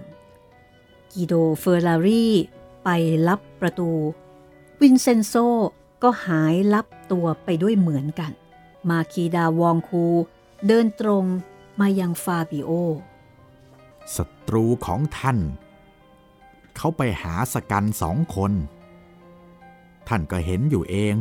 [1.14, 2.28] กิโดเฟอร์รารี
[2.84, 2.90] ไป
[3.28, 3.92] ลับประตู
[4.82, 5.34] วินเซนโซ
[6.04, 8.32] ก็หายลับตัวไปด้วยเหมือนกัน
[8.90, 10.06] มาคีดาวองคู
[10.68, 11.26] เดินตรง
[11.80, 12.72] มายังฟาบิโอ
[14.16, 15.38] ศัตรูของท่าน
[16.78, 18.52] เขาไปหา second สองคน
[20.08, 21.16] ท่านก็เห็นอยู่เอง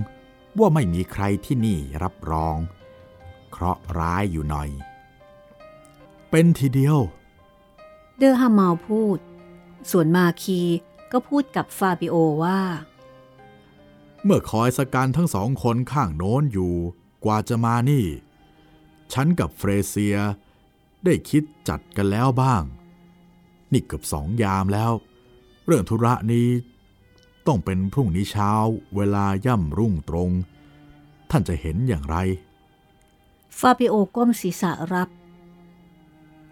[0.58, 2.56] ว่าไม่มีใครที่นี่รับรอง
[3.50, 4.70] เคราะห์ร้ายอยู่หน่อย
[6.30, 6.98] เป็นทีเดียว
[8.18, 9.18] เดอฮามาลพูด
[9.90, 10.60] ส่วนมาคี
[11.12, 12.60] ก็พูดกับฟาบิโอว่า
[14.24, 16.74] เมื่อคอยสกันทั้งสองคนข้างโน้นอยู่
[17.24, 18.06] กว่าจะมานี่
[19.12, 20.16] ฉันกับเฟรเซีย
[21.04, 22.62] ได้คิดจัดกันแล้วบ้าง
[23.72, 24.92] นี่เกือบสองยามแล้ว
[25.72, 26.48] เรื่องธุระนี้
[27.46, 28.52] ต้องเป็นพรุ่งนี้เช้า
[28.96, 30.30] เวลาย่ำรุ่งตรง
[31.30, 32.16] ท่านจะเห็นอย่างไร
[33.58, 35.08] ฟาบิโอก้มศีรษะรับ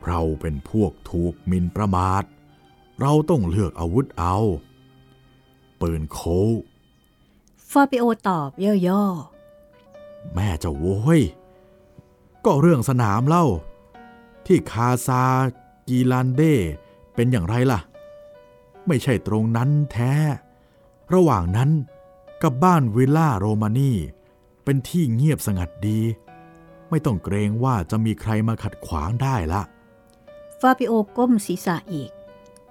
[0.06, 2.22] เราเป็นพวกถูกหมินประมาท
[3.00, 4.36] เราต้องเลือกอาวุธเอา
[5.80, 6.18] ปืนโค
[7.70, 8.50] ฟาบิโอตอบ
[8.86, 9.04] ย่อ
[10.34, 11.20] แม่เจะโว้ย
[12.44, 13.44] ก็เรื่องสนามเล่า
[14.46, 15.24] ที่คาซา
[15.88, 16.42] กีลันเด
[17.14, 17.80] เป็นอย่างไรล่ะ
[18.88, 20.12] ไม่ใช่ตรงนั้นแท้
[21.14, 21.70] ระหว่างนั้น
[22.42, 23.92] กับบ้านวิลล่าโรมานี
[24.64, 26.00] เป็นที่เงียบสงัดดี
[26.90, 32.10] ไม่ต้องเกรงว่าจะมีใครมาขัดขวางได้ละๆฟาบิโอก้มศีรษะอีก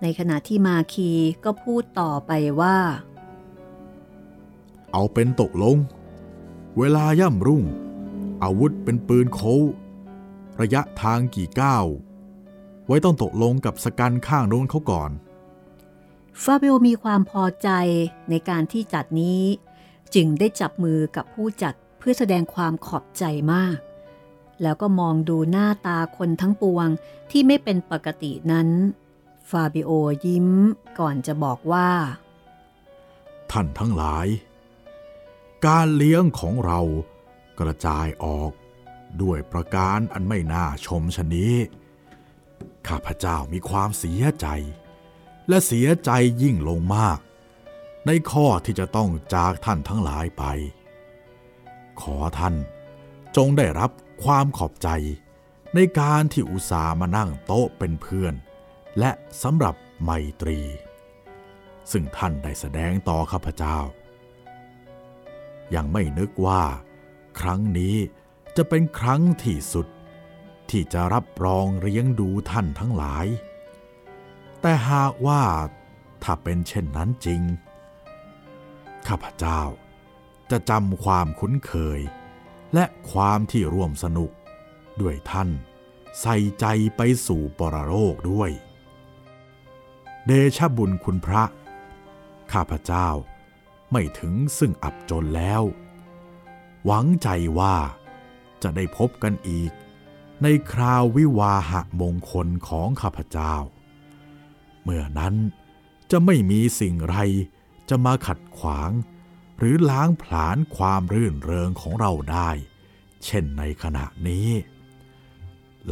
[0.02, 1.10] ในขณะที่มาคี
[1.44, 2.78] ก็พูดต่อไปว่า
[4.92, 5.78] เอาเป็นตกลง
[6.78, 7.64] เวลาย่ำรุ่ง
[8.44, 9.42] อาวุธเป็นปืนโค
[10.62, 11.86] ระยะทางกี่ก้าว
[12.86, 15.12] ไว้ต้องตกลงกับสกันข้างโน้นเขาก่อน
[16.44, 17.70] ฟาเบิโอมีความพอใจ
[18.30, 19.44] ในการที่จัดนี้
[20.16, 23.24] จึงได้จับมือกับผู้จัดเพื่อแสดงความขอบใจ
[23.54, 23.78] มาก
[24.62, 26.88] แล้วก็มองดูหน้าตาคนทั้งปวง
[27.32, 28.70] ที่ไม่เป็นปกตินั้น
[29.50, 29.92] ฟาบิโอ
[30.26, 30.48] ยิ้ม
[31.00, 31.90] ก่อนจะบอกว่า
[33.52, 34.28] ท่านทั้งหลาย
[35.66, 36.80] การเลี้ยงของเรา
[37.60, 38.52] กระจายออก
[39.22, 41.54] ด้วยประการอันไม่น่าชมชนนี้
[42.88, 44.48] ข้าพเจ้ามีความเสียใจ
[45.50, 47.20] และเสียใจยิ่งลงมาก
[48.06, 50.44] ในข้อที่จะต้องจากท่านทั้งหลายไป
[52.02, 52.56] ขอท่าน
[53.36, 53.92] จงได้รับ
[54.24, 54.90] ความขอบใจ
[55.76, 58.34] ในการที่อุตส่าห์มานั่งโต๊ะเป็นเพื่อน
[59.00, 59.12] และ
[59.44, 60.10] สำหรับไม
[60.42, 60.60] ตรี
[61.92, 63.78] ซึ่งท่านได้แสดงต่อข้าพเจ้า
[65.76, 66.64] ยังไม่นึกว่า
[67.40, 67.96] ครั้งนี้
[68.58, 69.88] จะเป็นครั้งที่สุด
[70.70, 73.26] ที่จะรับรองเลี้ยงดูท่านทั้งหลาย
[74.62, 75.44] แต่หากว่า
[76.24, 77.42] ถ้าเป็นเช่นนั้นจริง
[79.08, 79.62] ข้าพเจ้า
[80.52, 82.00] จะจำความคุ้นเคย
[82.74, 84.32] และความที่ร่วมสนุก
[85.02, 85.50] ด้วยท่าน
[86.22, 86.66] ใส่ใจ
[86.98, 88.52] ไปสู่ปรโลกด้วย
[90.26, 91.44] เดชะบุญคุณพระ
[92.54, 93.08] ข้าพเจ้า
[93.92, 95.64] ไม่ถึงซึ่งอับจนแล้ว
[96.86, 97.76] หวังใจว่า
[98.64, 99.72] จะได้พบกันอีก
[100.44, 103.54] ในคราววิวาหะมงคลของข้าพเจ้า
[104.90, 105.36] เมื่อนั้น
[106.12, 107.18] จะไม่มีสิ่งไร
[107.90, 108.92] จะมาขัดขวาง
[109.58, 112.50] หรือล้างผลาญความรื่นเริงของเราได้
[113.26, 114.50] เช่นในขณะนี้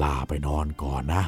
[0.01, 1.23] ลาไปนอนก่อนนะ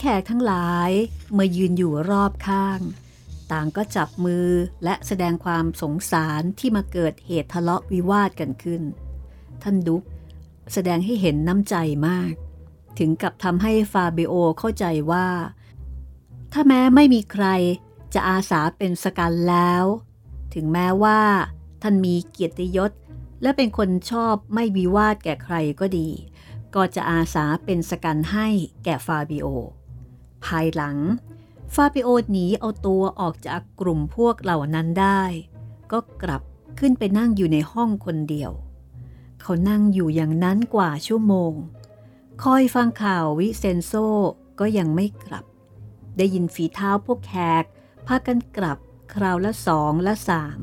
[0.00, 0.90] แขกทั้งหลาย
[1.36, 2.80] มื่อยืนอยู่รอบข้าง
[3.52, 4.48] ต่างก็จับมือ
[4.84, 8.82] และแสดงความสงสารที่มาเกิดเหตุทะเลาะวิวาทกันขึ้น
[9.62, 10.02] ท่านดุก
[10.72, 11.76] แสดงให้เห็นน้ำใจ
[12.08, 12.32] มาก
[12.98, 15.28] ถึงกับทำให้ฟาเบโอเข้าใจว่า
[16.52, 17.46] ถ้าแม้ไม่มีใคร
[18.14, 19.84] จะอาสาเป็นสกันแล้ว
[20.54, 21.20] ถึงแม้ว่า
[21.82, 22.92] ท่านมีเกียรติยศ
[23.42, 26.08] และเป็นคนชอบไม่วิวาทแก่ใครก็ดี
[26.74, 28.48] ก็จะอาสาเป็น second ให้
[28.84, 29.48] แก่ฟาบิโอ
[30.44, 30.98] ภายหลัง
[31.74, 35.22] ฟาบิโอหนีเอาตัวออกจากกลุ่มพวกเหล่านั้นได้
[35.92, 36.42] ก็กลับ
[36.78, 38.52] ขึ้นไปนั่งอยู่ในห้องคนเดียว
[39.40, 41.52] เขานั่งอยู่อย่างนั้นกว่าชั่วโมง
[42.42, 43.92] คอยฟังข่าววิเซนโซ
[44.60, 45.44] ก็ยังไม่กลับ
[46.16, 47.64] ได้ยินฝีเท้าพวกแขก
[48.06, 48.78] พากันกลับ
[49.14, 50.60] คราวละสองและสาม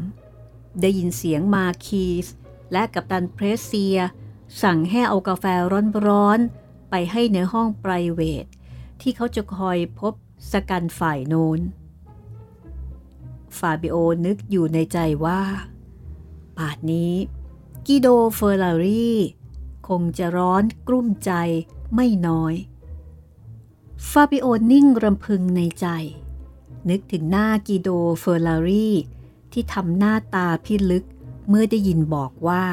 [0.81, 2.27] ได้ยินเสียงมาคีส
[2.71, 3.97] และกัปตันเฟรเซีย
[4.63, 5.45] สั่งให้เอากาแฟ
[6.07, 8.45] ร้อนๆ ไปให้ในห้อง private
[9.01, 10.13] ที่เขาจะคอยพบ
[10.51, 11.59] second ฝ่ายโน้น
[13.57, 15.41] ฟาบิโอนึกอยู่ในใจว่า
[16.57, 17.13] ป่านนี้
[17.87, 19.11] กิโดเฟอร์รารี
[19.87, 21.31] คงจะร้อนกลุ้มใจ
[21.95, 22.53] ไม่น้อย
[24.09, 25.87] ฟาบิโอนิ่งรำพึงในใจ
[26.89, 28.89] นึกถึงหน้ากิโดเฟอร์รารี
[29.51, 31.05] ที่ทำหน้าตาพิลึก
[31.47, 32.65] เมื่อได้ยินบอกว่า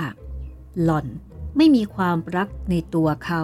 [0.83, 1.07] หล่อน
[1.57, 3.43] ไม่มีความรักในตัวเขา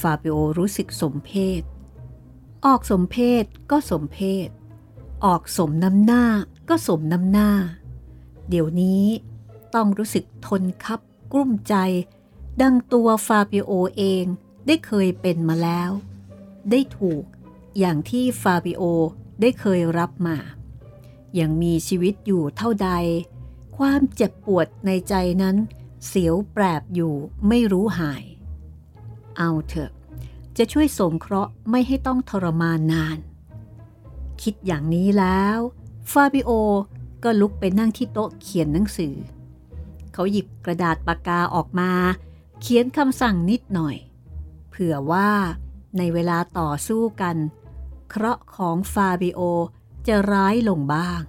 [0.00, 1.30] ฟาบิโอรู้สึกสมเพ
[1.60, 1.62] ศ
[2.66, 4.48] ออกสมเพศก็สมเพศ
[5.24, 6.24] ออกสมน้ำหน้า
[6.68, 7.50] ก็สมน้ำหน้า
[8.48, 9.04] เดี๋ยวนี้
[9.74, 11.00] ต้องรู้สึกทนคับ
[11.32, 11.74] กลุ้มใจ
[12.62, 14.24] ดังตัวฟาบิโอเอง
[14.66, 15.90] ได้เคยเป็นมาแล้ว
[16.70, 17.24] ได้ถูก
[17.78, 18.82] อย่างที่ฟาบิโอ
[19.40, 20.36] ได้เคยรับมา
[21.38, 22.90] ยังมีชีวิตอยู่เท่าใด
[23.76, 25.56] ความเจ็บปวดในใจนั้น
[26.06, 27.14] เสียวแปรบอยู่
[27.48, 28.24] ไม่รู้หาย
[29.38, 29.90] เอาเถอะ
[30.56, 33.18] จะช่วยสงเคราะห์ไม่ให้ต้องทรมานนาน
[34.42, 35.58] คิดอย่างนี้แล้ว
[36.10, 36.50] ฟาบิโอ
[37.24, 39.14] ก็ลุกไปนั่งที่โต๊ะเขียนหนังสือ
[40.12, 41.90] เขาหยิบกระดาษปากกาออกมา
[42.60, 43.96] เขียนคำสั่งนิดหน่อย
[44.68, 45.30] เผื่อว่า
[45.98, 47.36] ในเวลาต่อสู้กัน
[48.08, 49.40] เคราะห์ของฟาบิโอ
[50.06, 51.20] จะร้ายลงบ้าง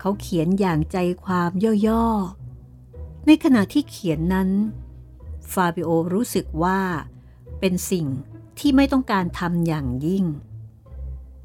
[0.00, 1.50] เขาเขียนอย่างใจความ
[1.86, 4.50] ย่อๆ ในขณะที่เขียนนั้น
[5.54, 6.80] ฟาบิโอรู้สึกว่า
[7.60, 8.06] เป็นสิ่ง
[8.58, 10.24] ที่ไม่ต้องการทำอย่างยิ่ง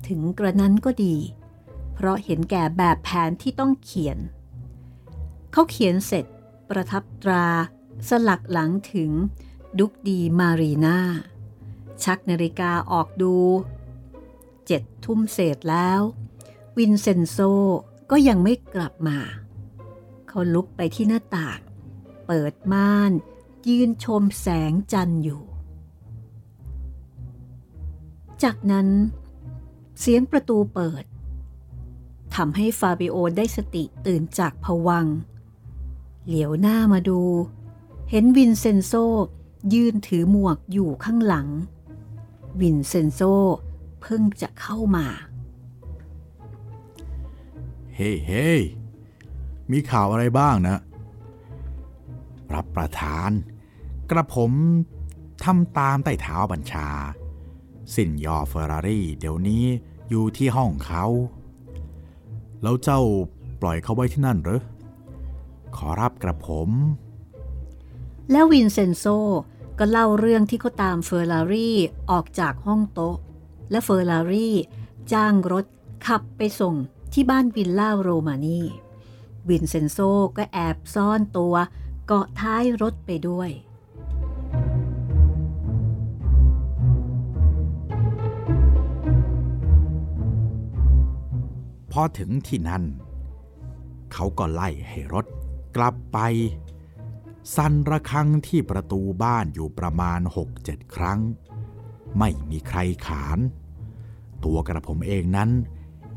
[0.07, 1.15] ถึงกระนั้นก็ดี
[1.93, 4.17] เพราะเห็นแก่แบบแผนที่ต้องเขียน
[5.51, 6.25] เขาเขียนเสร็จ
[6.69, 7.47] ประทับตรา
[8.09, 9.11] สลักหลังถึง
[9.79, 10.99] ดุกดีมารีนา
[12.03, 13.35] ชักนาฬิกาออกดู
[14.67, 16.01] เจ็ดทุ่มเศษแล้ว
[16.77, 17.37] วินเซนโซ
[18.11, 19.19] ก็ยังไม่กลับมา
[20.27, 21.59] เขาลุกไปที่หน้าต่าง
[22.27, 23.11] เปิดม่าน
[23.67, 25.41] ยืนชมแสงจันทร์อยู่
[28.43, 28.87] จากนั้น
[29.99, 31.03] เสียงประตูเปิด
[32.35, 35.07] ทำให้ฟาบิโอได้สติตื่นจากภวังค์
[36.27, 37.21] เหลียวหน้ามาดู
[38.09, 38.93] เห็นวินเซนโซ
[39.73, 41.47] ยืนถือหมวกอยู่ข้างหลัง
[42.61, 43.21] วินเซนโซ
[44.01, 45.05] เพิ่งจะเข้ามา
[47.95, 48.51] เฮ้เฮ้
[49.71, 50.81] มีข่าวอะไรบ้างนะ
[52.53, 53.31] รับประทาน
[54.11, 54.51] กระผม
[55.43, 56.87] ทำตามใต้เท้าบัญชา
[57.95, 59.63] สินยอเฟอร์รารี่เดี๋ยวนี้
[60.09, 61.05] อยู่ที่ห้องเขา
[62.63, 63.01] แล้วเจ้า
[63.61, 64.61] ปล่อยเขาไว้ที่นั่นหรอ
[65.77, 66.69] ขอรับกระผม
[68.31, 69.05] แล้ววินเซนโซ
[69.79, 71.77] ก็เล่าเรื่องที่เขาตามเฟอร์รารี่
[72.11, 73.17] ออกจากห้องโต๊ะ
[73.71, 74.55] และเฟอร์รารี่
[75.13, 75.65] จ้างรถ
[76.07, 76.75] ขับไปส่ง
[77.13, 78.59] ที่บ้านวิลล่าโรมานี
[79.49, 79.97] วินเซนโซ
[80.37, 81.55] ก็แอบซ่อนตัว
[82.11, 83.49] เกาะท้ายรถไปด้วย
[91.91, 92.83] พอถึงที่นั่น
[94.13, 95.25] เขาก็ไล่ให้รถ
[95.75, 96.17] กลับไป
[97.55, 100.19] สั่นระฆังที่ประตูบ้านอยู่ประมาณ
[100.57, 101.19] 6-7ครั้ง
[102.19, 103.39] ไม่มีใครขาน
[104.43, 105.49] ตัวกระผมเองนั้น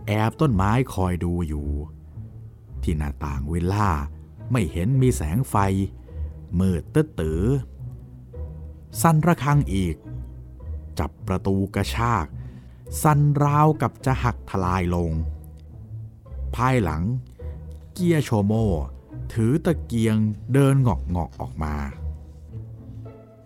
[0.06, 1.68] แอบต้นไม้คอยดูอยู่
[2.82, 3.90] ที่หน้าต่างวิลล่า
[4.52, 5.56] ไม่เห็นมีแสงไฟ
[6.60, 7.42] มืดตื้อตือ
[9.02, 9.96] สั่นระฆังอีก
[10.98, 12.26] จับประตูกระชาก
[13.02, 15.12] สั่นราวกับจะหักทลายลง
[16.54, 17.02] ภายหลัง
[17.92, 18.52] เกียโชโม
[19.32, 20.16] ถือตะเกียง
[20.52, 21.74] เดินงอกงอกออกมา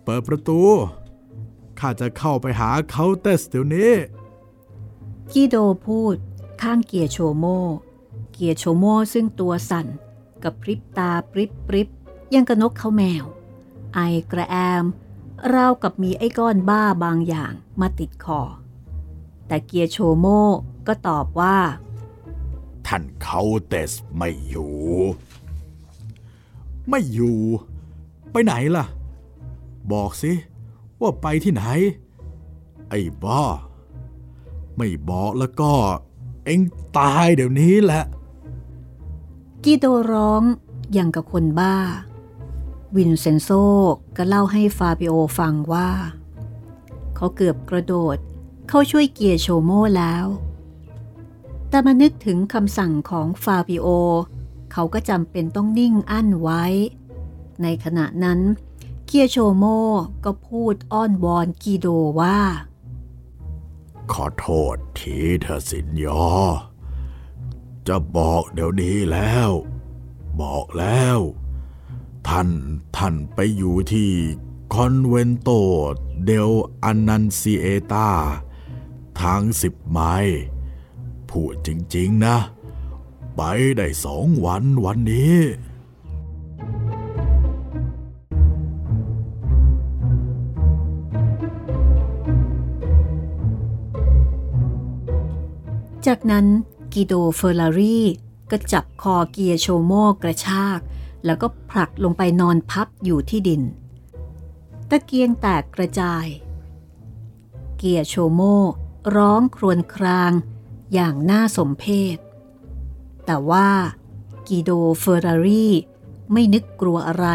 [0.03, 0.59] เปิดประตู
[1.79, 3.91] ข้าจะเข้าไปหาเขาเตสเดี๋ยวนี้
[5.33, 6.15] กิโดพูด
[6.61, 7.45] ข้างเกียโชโม
[8.33, 9.87] เกียโชโมซึ่งตัวสั่น
[10.43, 11.87] กับพริบตาปริบปริบ
[12.33, 13.25] ยังกระนกเขาแมว
[13.93, 13.99] ไอ
[14.31, 14.85] กระแอม
[15.53, 18.41] ราวกับมีไอ้ก้อนบ้าบางอย่างมาติดคอ
[19.47, 20.25] แต่เกียโชโม
[20.87, 21.57] ก็ตอบว่า
[22.87, 24.75] ท่านเขาเตสไม่อยู่
[26.89, 27.39] ไม่อยู่
[28.31, 28.85] ไปไหนล่ะ
[29.91, 30.31] บอกสิ
[30.99, 31.63] ว่าไปที่ไหน
[32.89, 33.43] ไอ้บ้า
[34.77, 35.71] ไม่บอกแล้วก็
[36.45, 36.61] เอ็ง
[36.97, 38.03] ตายเดี๋ยวนี้แหละ
[39.69, 40.43] กิโดร้อง
[40.93, 41.75] อย่างกับคนบ้า
[42.95, 43.49] วินเซนโซ
[44.17, 45.89] ก็เล่าให้ฟาบิโอฟังว่า
[47.15, 48.17] เขาเกือบกระโดด
[48.69, 50.25] เข้าช่วยเกียร์โชโมแล้ว
[51.69, 53.87] แต่มานึกถึงคำสั่งของฟาบิโอ
[54.71, 56.63] เขาก็จำเป็นต้องนิ่งอั้นไว้
[57.61, 58.39] ในขณะนั้น
[59.05, 59.65] เกียร์โชโม
[60.25, 61.87] ก็พูดอ้อนวอนกีโด
[62.19, 62.39] ว่า
[64.11, 66.23] ขอโทษทีเธอสินยอ
[67.87, 69.49] จะบอกเดี๋ยวนี้แล้ว
[70.41, 71.19] บอกแล้ว
[72.27, 72.49] ท่าน
[72.97, 74.11] ท่านไปอยู่ที่
[74.73, 75.49] คอนเวนโต
[76.25, 76.51] เดล
[76.83, 78.09] อันนันซีเอตา
[79.21, 80.39] ทางสิบไมล์
[81.29, 82.37] พูดจริง ๆ นะ
[83.35, 83.41] ไป
[83.77, 85.37] ได้สองวันวันนี้
[96.07, 96.45] จากนั้น
[96.99, 98.01] กิโดเฟอร์รารี
[98.51, 100.79] ก็จับคอเกียร์โชโมกระชาก
[101.25, 103.61] แล้วก็ผลักลงไปนอนพับอยู่ที่ดิน
[104.89, 106.25] ตะเกียงแตกกระจาย
[107.77, 108.41] เกียร์โชโม
[109.15, 110.31] ร้องครวญคราง
[110.93, 111.85] อย่างน่าสมเพ
[112.15, 112.17] ช
[113.25, 113.69] แต่ว่า
[114.47, 115.67] กิโดเฟอร์รารี
[116.31, 117.27] ไม่นึกกลัวอะไร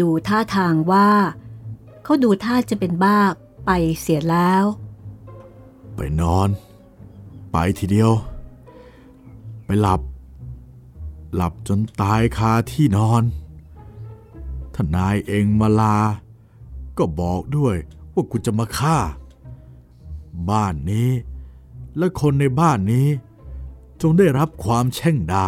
[0.00, 1.10] ดูท่าทางว่า
[2.04, 3.20] เขาดูท่าจะเป็นบ้า
[3.66, 3.70] ไป
[4.00, 4.64] เสียแล้ว
[5.96, 6.48] ไปนอน
[7.52, 8.12] ไปทีเดียว
[9.66, 10.00] ไปหลับ
[11.34, 13.22] หลับจนตายคาที่นอน
[14.74, 15.96] ถ้านายเองมาลา
[16.98, 17.76] ก็บอกด้วย
[18.14, 18.96] ว่ากูจะมาฆ่า
[20.50, 21.10] บ้านนี้
[21.96, 23.08] และคนในบ้านนี้
[24.00, 25.46] จงได้รับความแช่งดา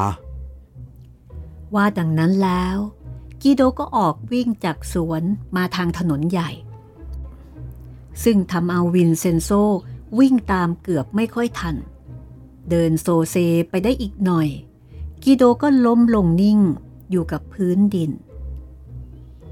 [1.74, 2.76] ว่าดังนั้นแล้ว
[3.42, 5.22] กิโดก็ออกวิ่งจากสวน
[5.56, 6.50] มาทางถนนใหญ่
[8.24, 9.50] ซึ่งทำเอาวินเซนโซ
[10.18, 11.97] วิ่งตามเกือบไม่ค่อยทัน
[12.70, 13.36] เดินโซเซ
[13.70, 14.48] ไปได้อีกหน่อย
[15.22, 16.60] กิโดก็ล้มลงนิ่ง
[17.10, 18.10] อยู่กับพื้นดิน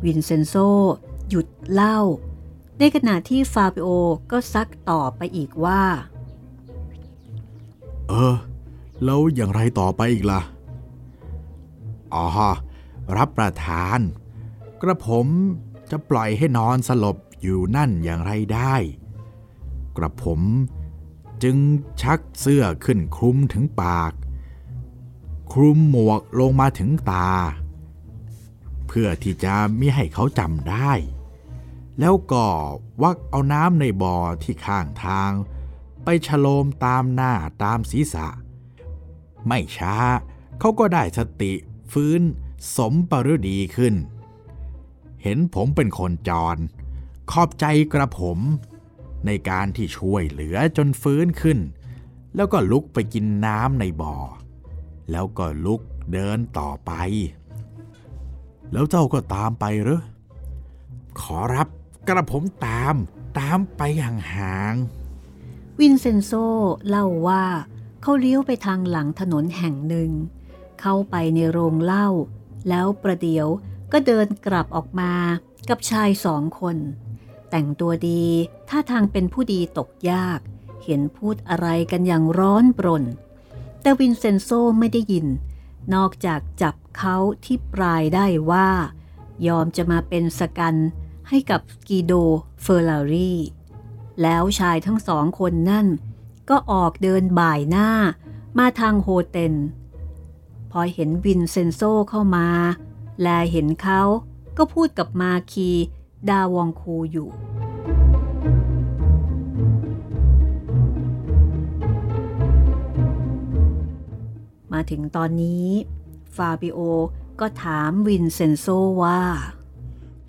[0.05, 0.55] วินเซนโซ
[1.29, 1.99] หยุดเล่า
[2.79, 3.89] ในขณะที่ฟาบิโอ
[4.31, 5.83] ก็ซักต่อไปอีกว่า
[8.09, 8.37] เออ
[9.05, 10.41] แล้วอย่างไรต่อไปอีกล่ะ
[12.15, 12.27] อ๋อ
[13.17, 14.01] รับประทาน
[14.83, 15.27] กระผม
[15.91, 18.75] จะปล่อยให้นอนสลบอยู่นั่นอย่างไรได้
[19.97, 20.41] กระผม
[21.43, 21.57] จึง
[22.03, 24.13] ชักเสื้อขึ้นคลุมถึงปาก
[25.53, 27.31] คลุมหมวกลงมาถึงตา
[28.87, 30.93] เพื่อที่จะมิให้เขาจำได้
[32.01, 32.47] แล้วก็
[33.03, 35.33] วักเอาน้ำในบ่อที่ข้างทาง
[36.05, 37.33] ไปฉโลมตามหน้า
[37.63, 38.29] ตามศีรษะ
[39.47, 39.97] ไม่ช้า
[40.61, 41.53] เขาก็ได้สติ
[41.93, 42.21] ฟื้น
[42.77, 43.95] สมปรดีขึ้น
[45.23, 46.57] เห็นผมเป็นคนจร
[47.31, 48.39] ขอบใจกระผม
[49.27, 51.59] ในการที่ช่วยเหลือจนฟื้นขึ้น
[52.37, 54.17] แล้วก็ลุกไปกินน้ำในบ่อ
[55.11, 55.81] แล้วก็ลุก
[56.13, 56.93] เดินต่อไป
[58.73, 60.03] แล้วเจ้าก็ตามไปหรือ
[61.21, 61.69] ขอรับ
[62.09, 62.95] กระผมตาม
[63.39, 66.33] ตามไปห่างๆวินเซนโซ
[66.89, 67.45] เล่าว่า
[68.03, 70.11] เขาเลี้ยวไปทางหลังถนนแห่งหนึ่ง
[70.81, 72.09] เข้าไปในโรงเหล้า
[72.69, 73.49] แล้วประเดี๋ยว
[73.93, 75.13] ก็เดินกลับออกมา
[75.69, 76.77] กับชายสองคน
[77.51, 78.25] แต่งตัวดี
[78.69, 80.41] ท่าทางเป็นผู้ดีตกยาก
[80.85, 83.05] เห็นพูดอะไรกันอย่างร้อนปรน
[83.81, 85.27] แต่วินเซนโซไม่ได้ยิน
[85.95, 88.69] นอกจากจับเขาที่ปลายได้ว่า
[89.47, 90.77] ยอมจะมาเป็น second
[91.29, 92.13] ให้กับกีโด
[92.63, 93.35] เฟอร์ลารี
[94.23, 95.87] แล้วชายทั้งสองคนนั่น
[96.51, 97.91] ก็ออกเดินบ่ายหน้า
[98.59, 99.55] มาทาง hotel
[100.71, 102.49] พอเห็นวินเซนโซเข้ามา
[103.21, 104.03] แลเห็นเขา
[104.57, 105.71] ก็พูดกับมาคี
[106.31, 107.29] ดาวองคูอยู่
[114.73, 115.67] มาถึงตอนนี้
[116.37, 116.79] ฟาบิโอ
[117.41, 118.67] ก็ถามวินเซนโซ
[119.03, 119.21] ว่า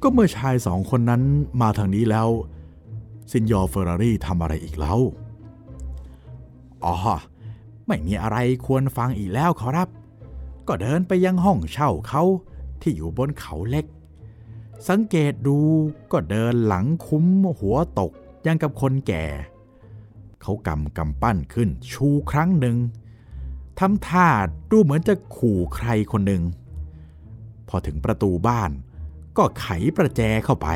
[0.01, 1.21] ก็เมื่อชายสองคนนั้น
[1.61, 2.29] มาทางนี้แล้ว
[3.31, 4.99] ซินยอเฟอร์รารี่ทำอะไรอีกแล้ว
[6.83, 6.95] อ๋อ
[7.87, 9.89] ไม่มีอะไรควรฟังอีกแล้วขอรับ
[10.67, 12.23] ก็เดินไปยังห้องเช่าเขา
[12.81, 13.85] ที่อยู่บนเขาเล็ก
[14.87, 15.57] สังเกตดู
[16.11, 17.25] ก็เดินหลังค้อม
[17.59, 18.11] หัวตก
[18.45, 19.25] ยังกับคนแก่
[20.41, 22.77] เขากำกำปั้นขึ้นชูครั้งหนึ่ง
[23.79, 24.27] ทำท่า
[24.71, 26.43] ดูเหมือนจะขู่ใครคนหนึ่ง
[27.67, 28.71] พอถึงประตูบ้าน
[29.37, 30.67] ก็ไขประแจเข้าไป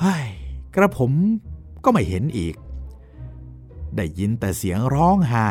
[0.00, 0.26] เฮ้ย
[0.74, 1.12] กระผม
[1.84, 2.54] ก็ไม่เห็นอีก
[3.96, 5.48] ได้ยินแต่เสียงร้องไห้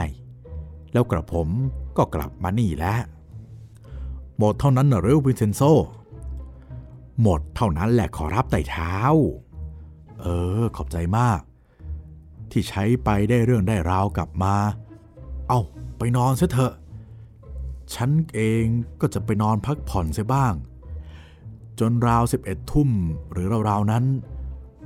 [0.94, 1.50] แล้วกระผม
[1.98, 3.02] ก็กลับมานี่แล้ว
[4.38, 5.62] หมดเท่านั้นหรือวินเซนโซ
[7.22, 8.96] หมดเท่านั้นแหละขอรับไต่เท้า
[10.22, 10.28] เอ
[10.60, 11.40] อ ขอบใจมาก
[12.52, 14.56] ที่ใช้ไปได้เรื่องได้ราวกลับมา
[15.48, 15.60] เอา
[15.98, 16.74] ไปนอนซะเถอะ
[17.96, 18.64] ฉันเอง
[19.02, 20.54] ก็จะไปนอนพักผ่อนเสียบ้าง
[21.80, 22.90] จนราวสิบเอ็ดทุ่ม
[23.32, 24.04] หรือราวๆนั้น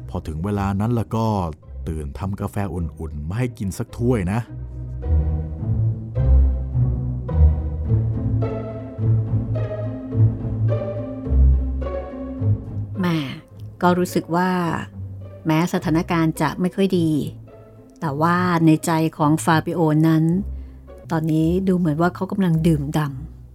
[0.10, 1.26] พอถึงเวลานั้นแล้วก็
[1.88, 4.40] ตื่นทำกาแฟอุ่นๆมาให้กินสักถ้วยนะ
[13.82, 14.50] ก็รู้สึกว่า
[15.46, 17.10] แม้สถานการณ์จะไม่ค่อยดี
[18.00, 20.24] แต่ว่าในใจของฟาบิโอนั้น
[21.12, 23.00] ตอนนี้ดูเหมือนว่าเขากำลังดื่มด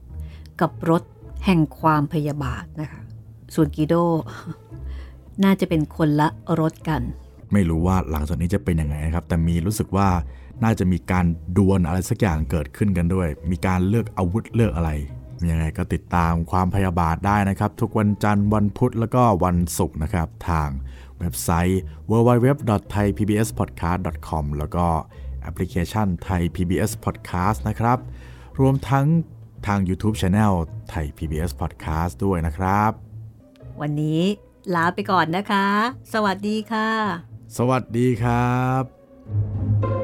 [0.02, 1.02] ำกับรถ
[1.44, 3.00] แห่งความพยาบาทนะคะ
[3.54, 3.94] ส่วนกิโด
[5.44, 6.28] น่าจะเป็นคนละ
[6.60, 7.02] รถกัน
[7.52, 10.08] ไม่รู้ว่าหลังจากนี้จะเป็นยังไงนะครับ แต่มีรู้สึกว่า
[10.62, 14.90] น่าจะมีการดวลอะไรสักอย่างเกิดขึ้นกันด้วย มีการเลือกอาวุธเลือกอะไร
[15.50, 20.68] ยังไงก็ติดตามความพยาบาทได้นะครับ ทุกวันจันทร์วันพุธแล้วก็วันศุกร์นะครับ ทาง
[21.18, 21.80] เว็บไซต์
[22.10, 24.86] www.thaipbspodcast.com แล้วก็
[25.40, 27.98] แอปพลิเคชัน Thai PBS Podcast นะครับ
[28.60, 29.06] รวมทั้ง
[29.66, 30.54] ทาง YouTube Channel
[30.92, 32.90] Thai PBS Podcast ด้วยนะครับ
[33.80, 34.22] วันนี้
[34.74, 35.66] ลาไปก่อนนะคะ
[36.12, 36.90] สวัสดีค่ะ
[37.58, 40.03] สวัสดีครับ